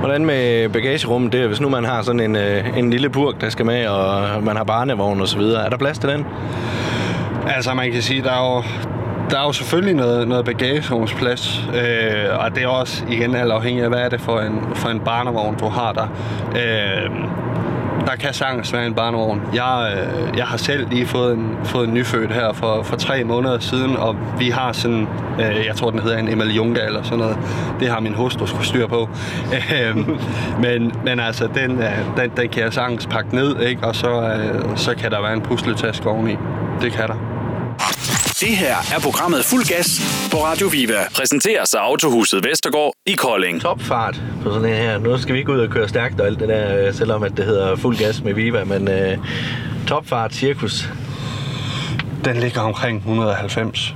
Hvordan 0.00 0.24
med 0.26 0.68
bagagerummet 0.68 1.32
der, 1.32 1.46
hvis 1.46 1.60
nu 1.60 1.68
man 1.68 1.84
har 1.84 2.02
sådan 2.02 2.20
en, 2.20 2.36
øh, 2.36 2.78
en 2.78 2.90
lille 2.90 3.08
burk, 3.10 3.40
der 3.40 3.48
skal 3.50 3.66
med, 3.66 3.86
og 3.86 4.24
man 4.44 4.56
har 4.56 4.64
barnevogn 4.64 5.20
og 5.20 5.28
så 5.28 5.38
videre. 5.38 5.64
Er 5.64 5.68
der 5.70 5.76
plads 5.76 5.98
til 5.98 6.08
den? 6.10 6.26
Altså 7.56 7.74
man 7.74 7.92
kan 7.92 8.02
sige, 8.02 8.22
der 8.22 8.30
er 8.32 8.54
jo, 8.56 8.62
der 9.30 9.38
er 9.38 9.42
jo 9.46 9.52
selvfølgelig 9.52 9.94
noget, 9.94 10.28
noget 10.28 10.44
bagagerumsplads, 10.44 11.64
øh, 11.74 12.38
og 12.44 12.54
det 12.54 12.62
er 12.62 12.68
også 12.68 13.04
igen 13.10 13.34
alt 13.36 13.52
afhængigt 13.52 13.84
af, 13.84 13.90
hvad 13.90 14.00
er 14.00 14.08
det 14.08 14.20
for 14.20 14.40
en, 14.40 14.60
for 14.74 14.88
en 14.88 15.00
barnevogn, 15.00 15.56
du 15.58 15.68
har 15.68 15.92
der. 15.92 16.06
Øh, 16.56 17.10
der 18.06 18.16
kan 18.16 18.34
sagtens 18.34 18.72
være 18.72 18.86
en 18.86 18.94
barnevogn. 18.94 19.42
Jeg, 19.54 19.92
øh, 19.96 20.38
jeg 20.38 20.44
har 20.44 20.56
selv 20.56 20.88
lige 20.88 21.06
fået 21.06 21.34
en, 21.34 21.56
fået 21.64 21.88
en 21.88 21.94
nyfødt 21.94 22.32
her 22.32 22.52
for, 22.52 22.82
for 22.82 22.96
tre 22.96 23.24
måneder 23.24 23.58
siden, 23.58 23.96
og 23.96 24.16
vi 24.38 24.50
har 24.50 24.72
sådan, 24.72 25.08
øh, 25.40 25.66
jeg 25.66 25.76
tror 25.76 25.90
den 25.90 26.00
hedder 26.00 26.18
en 26.18 26.28
Emaljunga 26.28 26.86
eller 26.86 27.02
sådan 27.02 27.18
noget. 27.18 27.38
Det 27.80 27.88
har 27.88 28.00
min 28.00 28.14
hustru 28.14 28.46
skulle 28.46 28.66
styr 28.66 28.86
på. 28.86 29.08
Øh, 29.72 29.96
men, 30.60 30.92
men 31.04 31.20
altså, 31.20 31.48
den, 31.54 31.78
øh, 31.78 32.16
den, 32.16 32.30
den 32.36 32.48
kan 32.48 32.62
jeg 32.62 32.72
sagtens 32.72 33.06
pakke 33.06 33.34
ned, 33.34 33.60
ikke? 33.60 33.86
og 33.86 33.96
så, 33.96 34.22
øh, 34.22 34.76
så 34.76 34.94
kan 34.94 35.10
der 35.10 35.22
være 35.22 35.32
en 35.32 35.40
pusletaske 35.40 36.08
oveni. 36.08 36.36
Det 36.80 36.92
kan 36.92 37.08
der. 37.08 37.31
Det 38.42 38.56
her 38.56 38.76
er 38.94 39.00
programmet 39.00 39.44
Fuld 39.44 39.64
Gas 39.64 39.88
på 40.32 40.36
Radio 40.36 40.66
Viva. 40.66 41.08
Præsenteres 41.14 41.74
af 41.74 41.78
Autohuset 41.78 42.44
Vestergaard 42.44 42.92
i 43.06 43.12
Kolding. 43.12 43.60
Topfart 43.60 44.22
på 44.42 44.52
sådan 44.52 44.68
en 44.68 44.74
her. 44.74 44.98
Nu 44.98 45.18
skal 45.18 45.34
vi 45.34 45.38
ikke 45.38 45.52
ud 45.52 45.58
og 45.58 45.70
køre 45.70 45.88
stærkt 45.88 46.20
og 46.20 46.26
alt 46.26 46.40
det 46.40 46.48
der, 46.48 46.86
øh, 46.86 46.94
selvom 46.94 47.22
at 47.22 47.32
det 47.36 47.44
hedder 47.44 47.76
fuld 47.76 47.96
gas 47.96 48.22
med 48.22 48.34
Viva, 48.34 48.64
men 48.64 48.88
øh, 48.88 49.18
topfart 49.86 50.34
cirkus. 50.34 50.88
Den 52.24 52.36
ligger 52.36 52.60
omkring 52.60 52.96
190. 52.96 53.94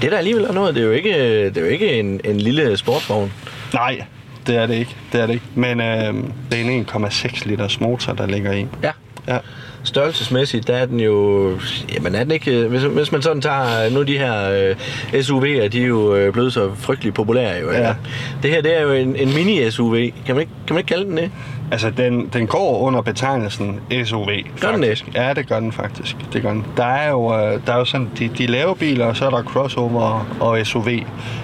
Det 0.00 0.06
er 0.06 0.10
der 0.10 0.18
alligevel 0.18 0.44
er 0.44 0.52
noget. 0.52 0.74
Det 0.74 0.80
er 0.80 0.86
jo 0.86 0.92
ikke, 0.92 1.44
det 1.44 1.56
er 1.56 1.60
jo 1.60 1.66
ikke 1.66 1.92
en, 1.92 2.20
en 2.24 2.40
lille 2.40 2.76
sportsvogn. 2.76 3.32
Nej, 3.74 4.04
det 4.46 4.56
er 4.56 4.66
det 4.66 4.74
ikke. 4.74 4.96
Det 5.12 5.20
er 5.20 5.26
det 5.26 5.34
ikke. 5.34 5.46
Men 5.54 5.80
øh, 5.80 6.14
det 6.50 6.60
er 6.60 6.70
en 6.70 6.86
1,6 6.86 7.48
liters 7.48 7.80
motor, 7.80 8.12
der 8.12 8.26
ligger 8.26 8.52
i. 8.52 8.66
Ja. 8.82 8.92
Ja. 9.28 9.38
Størrelsesmæssigt, 9.84 10.66
der 10.66 10.74
er 10.76 10.86
den 10.86 11.00
jo... 11.00 11.50
Jamen 11.94 12.14
er 12.14 12.22
den 12.22 12.30
ikke... 12.32 12.50
øh, 12.60 12.70
Hvis, 12.70 12.82
hvis 12.82 13.12
man 13.12 13.22
sådan 13.22 13.42
tager... 13.42 13.90
Nu 13.90 14.02
de 14.02 14.18
her 14.18 14.50
øh, 14.50 14.76
SUV'er, 15.20 15.68
de 15.68 15.82
er 15.82 15.86
jo 15.86 16.14
øh, 16.14 16.32
blevet 16.32 16.52
så 16.52 16.70
frygtelig 16.76 17.14
populære 17.14 17.60
jo. 17.62 17.70
Ja. 17.70 17.94
Det 18.42 18.50
her, 18.50 18.62
det 18.62 18.78
er 18.78 18.82
jo 18.82 18.92
en, 18.92 19.16
en 19.16 19.28
mini-SUV. 19.28 19.94
Kan 20.26 20.34
man, 20.34 20.40
ikke, 20.40 20.52
kan 20.66 20.74
man 20.74 20.78
ikke 20.78 20.88
kalde 20.88 21.04
den 21.04 21.16
det? 21.16 21.30
Altså, 21.72 21.90
den, 21.90 22.26
den 22.32 22.46
går 22.46 22.78
under 22.78 23.00
betegnelsen 23.00 23.80
SUV. 24.04 24.28
Gør 24.60 24.72
den 24.72 24.82
det? 24.82 25.04
Ja, 25.14 25.32
det 25.34 25.48
gør 25.48 25.60
den 25.60 25.72
faktisk. 25.72 26.16
Det 26.32 26.42
gør 26.42 26.50
den. 26.50 26.64
Der 26.76 26.84
er 26.84 27.10
jo, 27.10 27.34
øh, 27.34 27.60
der 27.66 27.72
er 27.72 27.78
jo 27.78 27.84
sådan 27.84 28.08
de, 28.18 28.30
de 28.38 28.46
lave 28.46 28.76
biler, 28.76 29.06
og 29.06 29.16
så 29.16 29.26
er 29.26 29.30
der 29.30 29.42
crossover 29.42 30.26
og 30.40 30.66
SUV. 30.66 30.88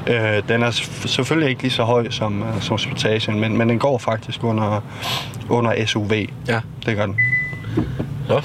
Øh, 0.07 0.43
den 0.49 0.63
er 0.63 0.71
selvfølgelig 1.07 1.51
ikke 1.51 1.63
lige 1.63 1.73
så 1.73 1.83
høj 1.83 2.11
som, 2.11 2.43
øh, 2.43 2.63
som 2.63 2.79
Sportagen, 2.79 3.41
men, 3.41 3.59
men 3.59 3.69
den 3.69 3.79
går 3.79 3.99
faktisk 3.99 4.45
under, 4.45 4.85
under 5.49 5.87
SUV. 5.87 6.13
Ja. 6.49 6.61
Det 6.87 6.97
gør 6.97 7.07
den. 7.07 7.17
Så. 8.29 8.41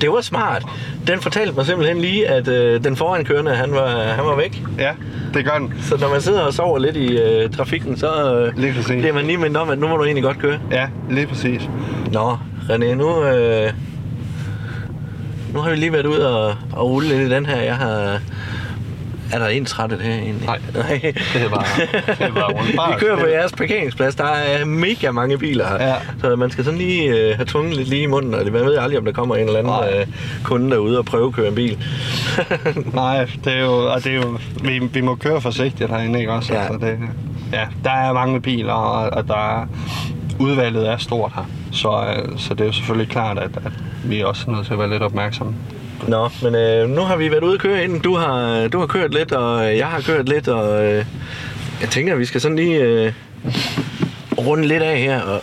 Det 0.00 0.10
var 0.10 0.20
smart. 0.20 0.62
Den 1.06 1.20
fortalte 1.20 1.52
mig 1.56 1.66
simpelthen 1.66 1.98
lige, 2.00 2.28
at 2.28 2.48
øh, 2.48 2.84
den 2.84 2.96
forankørende, 2.96 3.50
han 3.54 3.72
var, 3.72 3.88
han 4.02 4.24
var 4.24 4.36
væk. 4.36 4.62
Ja, 4.78 4.90
det 5.34 5.44
gør 5.44 5.58
den. 5.58 5.74
Så 5.82 5.96
når 6.00 6.08
man 6.08 6.20
sidder 6.20 6.40
og 6.40 6.54
sover 6.54 6.78
lidt 6.78 6.96
i 6.96 7.18
øh, 7.18 7.50
trafikken, 7.50 7.96
så 7.96 8.34
øh, 8.34 8.58
Lige 8.58 8.72
præcis. 8.72 8.86
bliver 9.00 9.12
man 9.12 9.24
lige 9.26 9.38
mindet 9.38 9.56
om, 9.56 9.70
at 9.70 9.78
nu 9.78 9.88
må 9.88 9.96
du 9.96 10.04
egentlig 10.04 10.24
godt 10.24 10.38
køre. 10.38 10.58
Ja, 10.70 10.88
lige 11.10 11.26
præcis. 11.26 11.68
Nå, 12.12 12.32
René, 12.68 12.94
nu, 12.94 13.24
øh, 13.24 13.72
nu 15.54 15.60
har 15.60 15.70
vi 15.70 15.76
lige 15.76 15.92
været 15.92 16.06
ude 16.06 16.38
og, 16.38 16.54
og 16.72 16.90
rulle 16.90 17.08
lidt 17.08 17.20
i 17.32 17.34
den 17.34 17.46
her. 17.46 17.60
Jeg 17.60 17.76
har... 17.76 18.20
Er 19.32 19.38
der 19.38 19.46
ensrettet 19.46 20.00
her 20.00 20.14
egentlig? 20.14 20.46
Nej. 20.46 20.58
Nej. 20.74 21.00
Det 21.32 21.42
er 21.42 21.48
bare- 21.48 21.86
det 22.18 22.20
er 22.26 22.32
bare 22.34 22.52
rundt. 22.52 22.76
Bare 22.76 22.92
vi 22.94 22.98
kører 23.00 23.16
på 23.20 23.26
jeres 23.26 23.52
parkeringsplads. 23.52 24.14
Der 24.14 24.24
er 24.24 24.64
mega 24.64 25.10
mange 25.10 25.38
biler 25.38 25.66
her. 25.68 25.88
Ja. 25.88 25.94
Så 26.20 26.36
man 26.36 26.50
skal 26.50 26.64
sådan 26.64 26.78
lige 26.78 27.04
øh, 27.10 27.36
have 27.36 27.46
tungen 27.46 27.72
lidt 27.72 27.88
lige 27.88 28.02
i 28.02 28.06
munden. 28.06 28.34
Og 28.34 28.44
det- 28.44 28.52
man 28.52 28.64
ved 28.64 28.76
aldrig, 28.78 28.98
om 28.98 29.04
der 29.04 29.12
kommer 29.12 29.36
en 29.36 29.46
eller 29.46 29.58
anden 29.58 29.72
Nej. 29.72 30.00
øh, 30.00 30.06
kunde 30.44 30.70
derude 30.70 30.98
og 30.98 31.04
prøve 31.04 31.26
at 31.28 31.32
køre 31.34 31.48
en 31.48 31.54
bil. 31.54 31.78
Nej, 32.94 33.28
det 33.44 33.52
er 33.52 33.60
jo, 33.64 33.72
og 33.92 34.04
det 34.04 34.12
er 34.12 34.16
jo 34.16 34.38
vi, 34.62 34.78
vi 34.78 35.00
må 35.00 35.14
køre 35.14 35.40
forsigtigt 35.40 35.90
herinde, 35.90 36.18
ikke 36.18 36.32
også? 36.32 36.52
Ja. 36.54 36.60
Altså, 36.60 36.86
det, 36.86 36.98
ja, 37.52 37.66
der 37.84 37.90
er 37.90 38.12
mange 38.12 38.40
biler, 38.40 38.72
og, 38.72 39.10
og 39.18 39.28
der 39.28 39.60
er, 39.60 39.66
udvalget 40.38 40.88
er 40.88 40.96
stort 40.96 41.32
her. 41.34 41.44
Så, 41.72 41.88
øh, 42.16 42.38
så 42.38 42.54
det 42.54 42.60
er 42.60 42.64
jo 42.66 42.72
selvfølgelig 42.72 43.10
klart, 43.12 43.38
at, 43.38 43.50
at 43.64 43.72
vi 44.04 44.20
er 44.20 44.26
også 44.26 44.50
nødt 44.50 44.66
til 44.66 44.72
at 44.72 44.78
være 44.78 44.90
lidt 44.90 45.02
opmærksomme. 45.02 45.54
Nå, 46.08 46.28
men 46.42 46.54
øh, 46.54 46.88
nu 46.88 47.00
har 47.00 47.16
vi 47.16 47.30
været 47.30 47.44
ude 47.44 47.54
at 47.54 47.60
køre 47.60 47.84
inden. 47.84 48.00
Du 48.00 48.14
har, 48.16 48.68
du 48.68 48.78
har 48.78 48.86
kørt 48.86 49.14
lidt, 49.14 49.32
og 49.32 49.76
jeg 49.76 49.86
har 49.86 50.00
kørt 50.00 50.28
lidt, 50.28 50.48
og 50.48 50.84
øh, 50.84 51.04
jeg 51.80 51.88
tænker, 51.90 52.12
at 52.12 52.18
vi 52.18 52.24
skal 52.24 52.40
sådan 52.40 52.56
lige 52.56 52.82
øh, 52.82 53.12
runde 54.38 54.66
lidt 54.66 54.82
af 54.82 54.98
her. 54.98 55.20
Og 55.20 55.42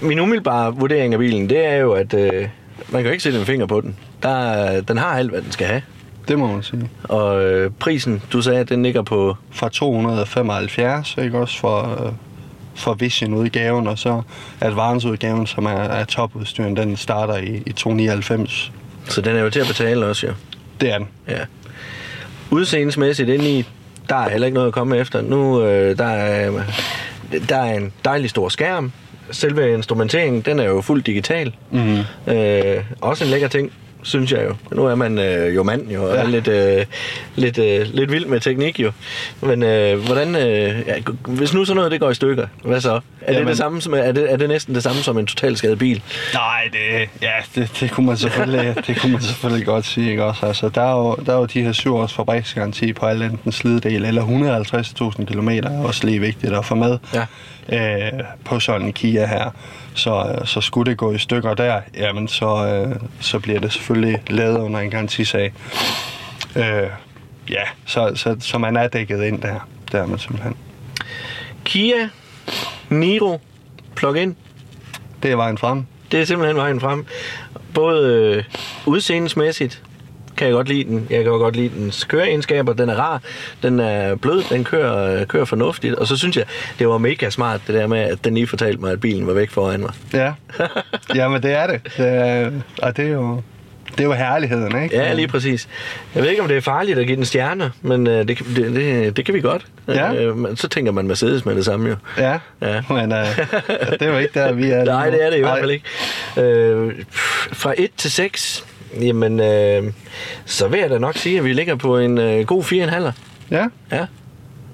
min 0.00 0.20
umiddelbare 0.20 0.74
vurdering 0.74 1.12
af 1.12 1.18
bilen, 1.18 1.50
det 1.50 1.66
er 1.66 1.76
jo, 1.76 1.92
at 1.92 2.14
øh, 2.14 2.48
man 2.88 3.02
kan 3.02 3.04
jo 3.04 3.10
ikke 3.10 3.22
sætte 3.22 3.38
en 3.38 3.46
finger 3.46 3.66
på 3.66 3.80
den. 3.80 3.96
Der, 4.22 4.80
den 4.80 4.98
har 4.98 5.06
alt, 5.18 5.30
hvad 5.30 5.42
den 5.42 5.52
skal 5.52 5.66
have. 5.66 5.82
Det 6.28 6.38
må 6.38 6.46
man 6.46 6.62
sige. 6.62 6.90
Og 7.02 7.44
øh, 7.44 7.70
prisen, 7.70 8.22
du 8.32 8.42
sagde, 8.42 8.64
den 8.64 8.82
ligger 8.82 9.02
på... 9.02 9.36
Fra 9.50 9.68
275, 9.68 11.16
ikke 11.22 11.38
også, 11.38 11.58
for, 11.58 12.06
øh, 12.06 12.12
for 12.74 12.94
Vision-udgaven, 12.94 13.86
og 13.86 13.98
så 13.98 14.22
Advance-udgaven, 14.60 15.46
som 15.46 15.66
er, 15.66 15.70
er 15.70 16.04
topudstyren, 16.04 16.76
den 16.76 16.96
starter 16.96 17.36
i, 17.36 17.62
i 17.66 17.72
299. 17.72 18.72
Så 19.08 19.20
den 19.20 19.36
er 19.36 19.40
jo 19.40 19.50
til 19.50 19.60
at 19.60 19.66
betale 19.66 20.06
også, 20.06 20.26
jo. 20.26 20.32
Det 20.80 20.92
er 20.92 20.98
den. 20.98 21.08
Ja. 21.28 21.38
Udseendemæssigt 22.50 23.28
indeni, 23.28 23.64
der 24.08 24.16
er 24.16 24.28
heller 24.28 24.46
ikke 24.46 24.54
noget 24.54 24.68
at 24.68 24.74
komme 24.74 24.96
efter. 24.96 25.20
Nu 25.20 25.62
øh, 25.62 25.98
der 25.98 26.06
er, 26.06 26.62
der 27.48 27.56
er 27.56 27.76
en 27.76 27.92
dejlig 28.04 28.30
stor 28.30 28.48
skærm. 28.48 28.92
Selve 29.30 29.74
instrumenteringen, 29.74 30.42
den 30.42 30.58
er 30.58 30.64
jo 30.64 30.80
fuldt 30.80 31.06
digital. 31.06 31.54
Mm. 31.70 31.98
Øh, 32.32 32.84
også 33.00 33.24
en 33.24 33.30
lækker 33.30 33.48
ting. 33.48 33.72
Synes 34.06 34.32
jeg 34.32 34.44
jo. 34.48 34.54
Nu 34.76 34.86
er 34.86 34.94
man 34.94 35.18
øh, 35.18 35.54
jo 35.54 35.62
mand 35.62 35.90
jo, 35.90 36.04
og 36.08 36.14
Ja. 36.14 36.20
er 36.22 36.26
lidt, 36.26 36.48
øh, 36.48 36.84
lidt, 37.36 37.58
øh, 37.58 37.86
lidt 37.94 38.12
vild 38.12 38.26
med 38.26 38.40
teknik 38.40 38.80
jo. 38.80 38.92
Men 39.40 39.62
øh, 39.62 39.98
hvordan, 40.06 40.34
øh, 40.36 40.82
ja, 40.86 40.94
hvis 41.28 41.54
nu 41.54 41.64
sådan 41.64 41.76
noget 41.76 41.92
det 41.92 42.00
går 42.00 42.10
i 42.10 42.14
stykker, 42.14 42.46
hvad 42.64 42.80
så? 42.80 42.90
Er, 42.92 43.00
det, 43.32 43.34
Jamen- 43.34 43.48
det 43.48 43.56
samme 43.56 43.80
som, 43.82 43.94
er, 43.94 44.12
det, 44.12 44.32
er 44.32 44.36
det 44.36 44.48
næsten 44.48 44.74
det 44.74 44.82
samme 44.82 45.02
som 45.02 45.18
en 45.18 45.26
totalskadet 45.26 45.78
bil? 45.78 46.02
Nej, 46.34 46.60
det, 46.72 47.08
ja, 47.22 47.32
det, 47.54 47.70
det, 47.80 47.90
kunne 47.90 48.06
man 48.06 48.16
selvfølgelig, 48.16 48.74
det 48.86 49.00
kunne 49.00 49.12
man 49.12 49.20
selvfølgelig 49.22 49.66
godt 49.66 49.84
sige, 49.86 50.10
ikke 50.10 50.24
også? 50.24 50.46
Altså, 50.46 50.68
der 50.68 50.82
er 50.82 50.92
jo, 50.96 51.16
der 51.26 51.32
er 51.32 51.38
jo 51.38 51.44
de 51.44 51.62
her 51.62 51.72
syv 51.72 51.94
års 51.94 52.12
fabriksgaranti 52.14 52.92
på 52.92 53.06
alle 53.06 53.24
enten 53.24 53.52
slidedel 53.52 54.04
eller 54.04 54.22
150.000 55.18 55.24
km 55.24 55.48
er 55.48 55.82
også 55.84 56.06
lige 56.06 56.20
vigtigt 56.20 56.52
at 56.52 56.64
få 56.64 56.74
med 56.74 56.98
Ja. 57.14 57.26
øh, 57.72 58.12
på 58.44 58.60
sådan 58.60 58.86
en 58.86 58.92
Kia 58.92 59.26
her. 59.26 59.50
Så, 59.94 60.34
øh, 60.40 60.46
så 60.46 60.60
skulle 60.60 60.90
det 60.90 60.98
gå 60.98 61.12
i 61.12 61.18
stykker 61.18 61.54
der, 61.54 61.80
jamen 61.98 62.28
så, 62.28 62.66
øh, 62.66 62.96
så 63.20 63.38
bliver 63.38 63.60
det 63.60 63.72
selvfølgelig 63.72 63.95
lavet 64.30 64.58
under 64.58 64.80
en 64.80 64.90
garantisag. 64.90 65.52
Øh, 66.56 66.62
ja, 67.50 67.62
så, 67.86 68.12
så, 68.14 68.36
så 68.40 68.58
man 68.58 68.76
er 68.76 68.88
dækket 68.88 69.22
ind 69.22 69.42
der. 69.42 69.68
Der 69.92 70.02
er 70.02 70.06
man 70.06 70.18
simpelthen. 70.18 70.56
Kia 71.64 72.08
Niro 72.90 73.40
plug-in, 73.96 74.36
Det 75.22 75.30
er 75.32 75.36
vejen 75.36 75.58
frem. 75.58 75.84
det 76.12 76.20
er 76.20 76.24
simpelthen 76.24 76.56
vejen 76.56 76.80
frem. 76.80 77.06
Både 77.74 78.12
øh, 78.36 78.44
udseendemæssigt 78.86 79.82
kan 80.36 80.46
jeg 80.46 80.54
godt 80.54 80.68
lide 80.68 80.84
den. 80.84 81.06
Jeg 81.10 81.22
kan 81.24 81.32
godt 81.32 81.56
lide 81.56 81.68
dens 81.68 82.04
køreegenskaber. 82.04 82.72
Den 82.72 82.88
er 82.88 82.94
rar, 82.94 83.22
den 83.62 83.80
er 83.80 84.14
blød, 84.14 84.42
den 84.50 84.64
kører, 84.64 85.24
kører 85.24 85.44
fornuftigt. 85.44 85.94
Og 85.94 86.06
så 86.06 86.16
synes 86.16 86.36
jeg, 86.36 86.44
det 86.78 86.88
var 86.88 86.98
mega 86.98 87.30
smart, 87.30 87.60
det 87.66 87.74
der 87.74 87.86
med, 87.86 87.98
at 87.98 88.24
den 88.24 88.34
lige 88.34 88.46
fortalte 88.46 88.80
mig, 88.80 88.92
at 88.92 89.00
bilen 89.00 89.26
var 89.26 89.32
væk 89.32 89.50
foran 89.50 89.80
mig. 89.80 89.92
Ja, 90.12 90.32
jamen 91.14 91.42
det 91.42 91.52
er 91.52 91.66
det. 91.66 91.80
det 91.96 92.06
er, 92.08 92.50
og 92.82 92.96
det 92.96 93.04
er 93.06 93.10
jo, 93.12 93.42
det 93.98 94.04
jo 94.04 94.12
herligheden, 94.12 94.82
ikke? 94.82 94.96
Ja, 94.96 95.12
lige 95.12 95.28
præcis. 95.28 95.68
Jeg 96.14 96.22
ved 96.22 96.30
ikke, 96.30 96.42
om 96.42 96.48
det 96.48 96.56
er 96.56 96.60
farligt 96.60 96.98
at 96.98 97.06
give 97.06 97.16
den 97.16 97.24
stjerner, 97.24 97.70
men 97.82 98.06
øh, 98.06 98.28
det, 98.28 98.36
kan- 98.36 98.46
det, 98.56 98.74
det, 98.74 99.16
det 99.16 99.24
kan 99.24 99.34
vi 99.34 99.40
godt. 99.40 99.66
Ja. 99.88 100.12
Øh, 100.14 100.56
så 100.56 100.68
tænker 100.68 100.92
man 100.92 101.06
Mercedes 101.06 101.44
med 101.44 101.54
det 101.56 101.64
samme 101.64 101.88
jo. 101.88 101.96
Ja, 102.18 102.38
Ja. 102.62 102.82
men 102.94 103.12
uh, 103.12 103.18
det 103.90 104.02
er 104.02 104.06
jo 104.12 104.18
ikke 104.18 104.40
der, 104.40 104.52
vi 104.52 104.70
er. 104.70 104.84
Nej, 104.94 105.10
det 105.10 105.24
er 105.26 105.30
det 105.30 105.36
i 105.36 105.40
hvert 105.40 105.58
fald 105.58 105.70
ikke. 105.70 105.84
Øh, 106.40 106.92
fra 107.52 107.74
1 107.78 107.88
til 107.96 108.10
6, 108.10 108.64
jamen, 109.00 109.40
øh, 109.40 109.82
så 110.44 110.68
vil 110.68 110.80
jeg 110.80 110.90
da 110.90 110.98
nok 110.98 111.16
sige, 111.16 111.38
at 111.38 111.44
vi 111.44 111.52
ligger 111.52 111.74
på 111.74 111.98
en 111.98 112.18
øh, 112.18 112.46
god 112.46 112.62
4,5. 112.62 113.12
Ja, 113.50 113.66
Ja, 113.92 114.06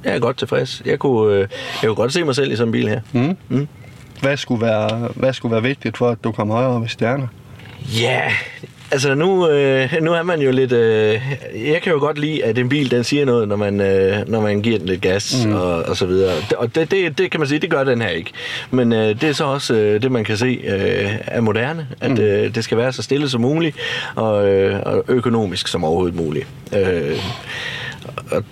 jeg 0.04 0.14
er 0.14 0.18
godt 0.18 0.36
tilfreds. 0.38 0.82
Jeg 0.86 0.98
kunne, 0.98 1.34
øh, 1.34 1.40
jeg 1.40 1.48
kunne 1.88 1.94
godt 1.94 2.12
se 2.12 2.24
mig 2.24 2.34
selv 2.34 2.52
i 2.52 2.56
sådan 2.56 2.68
en 2.68 2.72
bil 2.72 2.88
her. 2.88 3.00
mm. 3.12 3.36
Mm. 3.48 3.68
Hvad, 4.20 4.36
skulle 4.36 4.66
være, 4.66 5.08
hvad 5.14 5.32
skulle 5.32 5.52
være 5.52 5.62
vigtigt 5.62 5.96
for, 5.98 6.08
at 6.10 6.18
du 6.24 6.32
kom 6.32 6.50
højere 6.50 6.80
med 6.80 6.88
stjerner? 6.88 7.26
Ja, 8.00 8.22
altså 8.92 9.14
nu, 9.14 9.48
øh, 9.48 9.92
nu 10.02 10.12
er 10.12 10.22
man 10.22 10.40
jo 10.40 10.50
lidt... 10.50 10.72
Øh, 10.72 11.20
jeg 11.54 11.82
kan 11.82 11.92
jo 11.92 11.98
godt 11.98 12.18
lide, 12.18 12.44
at 12.44 12.58
en 12.58 12.68
bil 12.68 12.90
den 12.90 13.04
siger 13.04 13.24
noget, 13.24 13.48
når 13.48 13.56
man, 13.56 13.80
øh, 13.80 14.28
når 14.28 14.40
man 14.40 14.62
giver 14.62 14.78
den 14.78 14.86
lidt 14.86 15.00
gas 15.00 15.46
mm. 15.46 15.52
og, 15.54 15.82
og 15.82 15.96
så 15.96 16.06
videre. 16.06 16.32
Og 16.56 16.74
det, 16.74 16.90
det, 16.90 17.18
det 17.18 17.30
kan 17.30 17.40
man 17.40 17.48
sige, 17.48 17.58
det 17.58 17.70
gør 17.70 17.84
den 17.84 18.02
her 18.02 18.08
ikke. 18.08 18.30
Men 18.70 18.92
øh, 18.92 19.20
det 19.20 19.24
er 19.24 19.32
så 19.32 19.44
også 19.44 19.74
øh, 19.74 20.02
det, 20.02 20.12
man 20.12 20.24
kan 20.24 20.36
se 20.36 20.60
øh, 20.64 21.10
er 21.26 21.40
moderne. 21.40 21.86
At 22.00 22.10
mm. 22.10 22.20
øh, 22.20 22.54
det 22.54 22.64
skal 22.64 22.78
være 22.78 22.92
så 22.92 23.02
stille 23.02 23.28
som 23.28 23.40
muligt 23.40 23.76
og, 24.14 24.48
øh, 24.48 24.80
og 24.86 25.04
økonomisk 25.08 25.68
som 25.68 25.84
overhovedet 25.84 26.16
muligt. 26.16 26.46
Øh, 26.76 27.16
og 28.30 28.44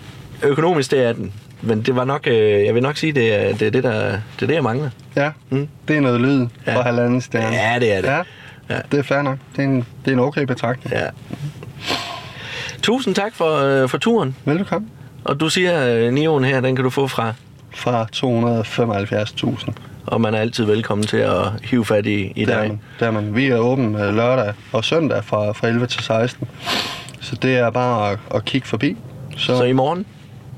økonomisk, 0.43 0.91
det 0.91 1.03
er 1.05 1.13
den. 1.13 1.33
Men 1.63 1.83
det 1.83 1.97
var 1.97 2.05
nok, 2.05 2.27
øh, 2.27 2.65
jeg 2.65 2.75
vil 2.75 2.83
nok 2.83 2.97
sige, 2.97 3.13
det 3.13 3.35
er 3.35 3.53
det, 3.57 3.63
er 3.67 3.71
det, 3.71 3.83
der, 3.85 4.01
det, 4.11 4.43
er 4.43 4.47
det 4.47 4.55
jeg 4.55 4.63
mangler. 4.63 4.91
Ja, 5.17 5.31
Mm. 5.51 5.69
det 5.89 5.97
er 5.97 6.01
noget 6.01 6.21
lyd 6.21 6.47
Ja. 6.67 6.77
for 6.77 6.83
halvanden 6.83 7.21
stjerne. 7.21 7.57
Ja, 7.57 7.79
det 7.81 7.93
er 7.93 8.01
det. 8.01 8.09
Ja, 8.09 8.21
Ja. 8.71 8.79
det 8.93 8.99
er 8.99 9.03
fair 9.03 9.23
nok. 9.23 9.39
Det 9.57 9.65
er 9.65 9.69
en, 9.69 9.77
det 10.05 10.09
er 10.09 10.13
en 10.13 10.19
okay 10.19 10.43
betragtning. 10.43 10.95
Ja. 10.97 11.07
Tusind 12.83 13.15
tak 13.15 13.35
for, 13.35 13.57
øh, 13.83 13.89
for 13.89 13.99
turen. 13.99 14.37
Velkommen. 14.45 14.91
Og 15.25 15.41
du 15.41 15.49
siger, 15.49 15.79
at 15.79 16.13
Nioen 16.15 16.45
her, 16.45 16.61
den 16.61 16.77
kan 16.77 16.85
du 16.85 16.91
få 16.91 17.07
fra, 17.09 17.33
Fra 17.75 18.07
275.000. 18.17 19.73
og 20.07 20.21
man 20.21 20.35
er 20.35 20.39
altid 20.39 20.65
velkommen 20.65 21.07
til 21.07 21.17
at 21.17 21.43
hive 21.63 21.85
fat 21.85 22.07
i, 22.07 22.33
i 22.37 22.43
er 22.43 22.59
man. 22.69 22.81
Der 23.01 23.07
er 23.07 23.11
man. 23.11 23.35
Vi 23.35 23.47
er 23.47 23.59
åben 23.59 23.95
øh, 23.95 24.15
lørdag 24.15 24.53
og 24.73 24.85
søndag 24.85 25.25
fra, 25.25 25.53
fra 25.53 25.69
11 25.69 25.87
til 25.87 26.03
16. 26.05 26.49
Så 27.21 27.37
det 27.37 27.57
er 27.59 27.71
bare 27.71 28.11
at, 28.13 28.19
at 28.35 28.45
kigge 28.45 28.67
forbi. 28.69 28.97
Så, 29.37 29.57
Så 29.57 29.65
i 29.65 29.73
morgen, 29.73 30.07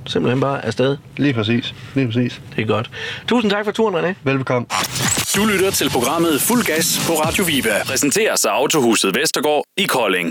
simpelthen 0.06 0.40
bare 0.40 0.64
afsted. 0.64 0.96
lige 1.16 1.34
præcis. 1.34 1.74
Lige 1.94 2.06
præcis. 2.06 2.40
Det 2.56 2.62
er 2.62 2.66
godt. 2.66 2.90
Tusind 3.28 3.50
tak 3.50 3.64
for 3.64 3.72
turen, 3.72 3.94
René. 3.94 4.14
Velbekomme. 4.22 4.66
Du 5.36 5.42
lytter 5.52 5.70
til 5.70 5.90
programmet 5.90 6.34
Fuld 6.48 6.64
Gas 6.64 6.86
på 7.06 7.12
Radio 7.24 7.44
Viva. 7.44 7.76
Præsenteres 7.86 8.44
af 8.44 8.50
Autohuset 8.60 9.12
Vestergaard 9.18 9.64
i 9.76 9.84
Kolding. 9.84 10.28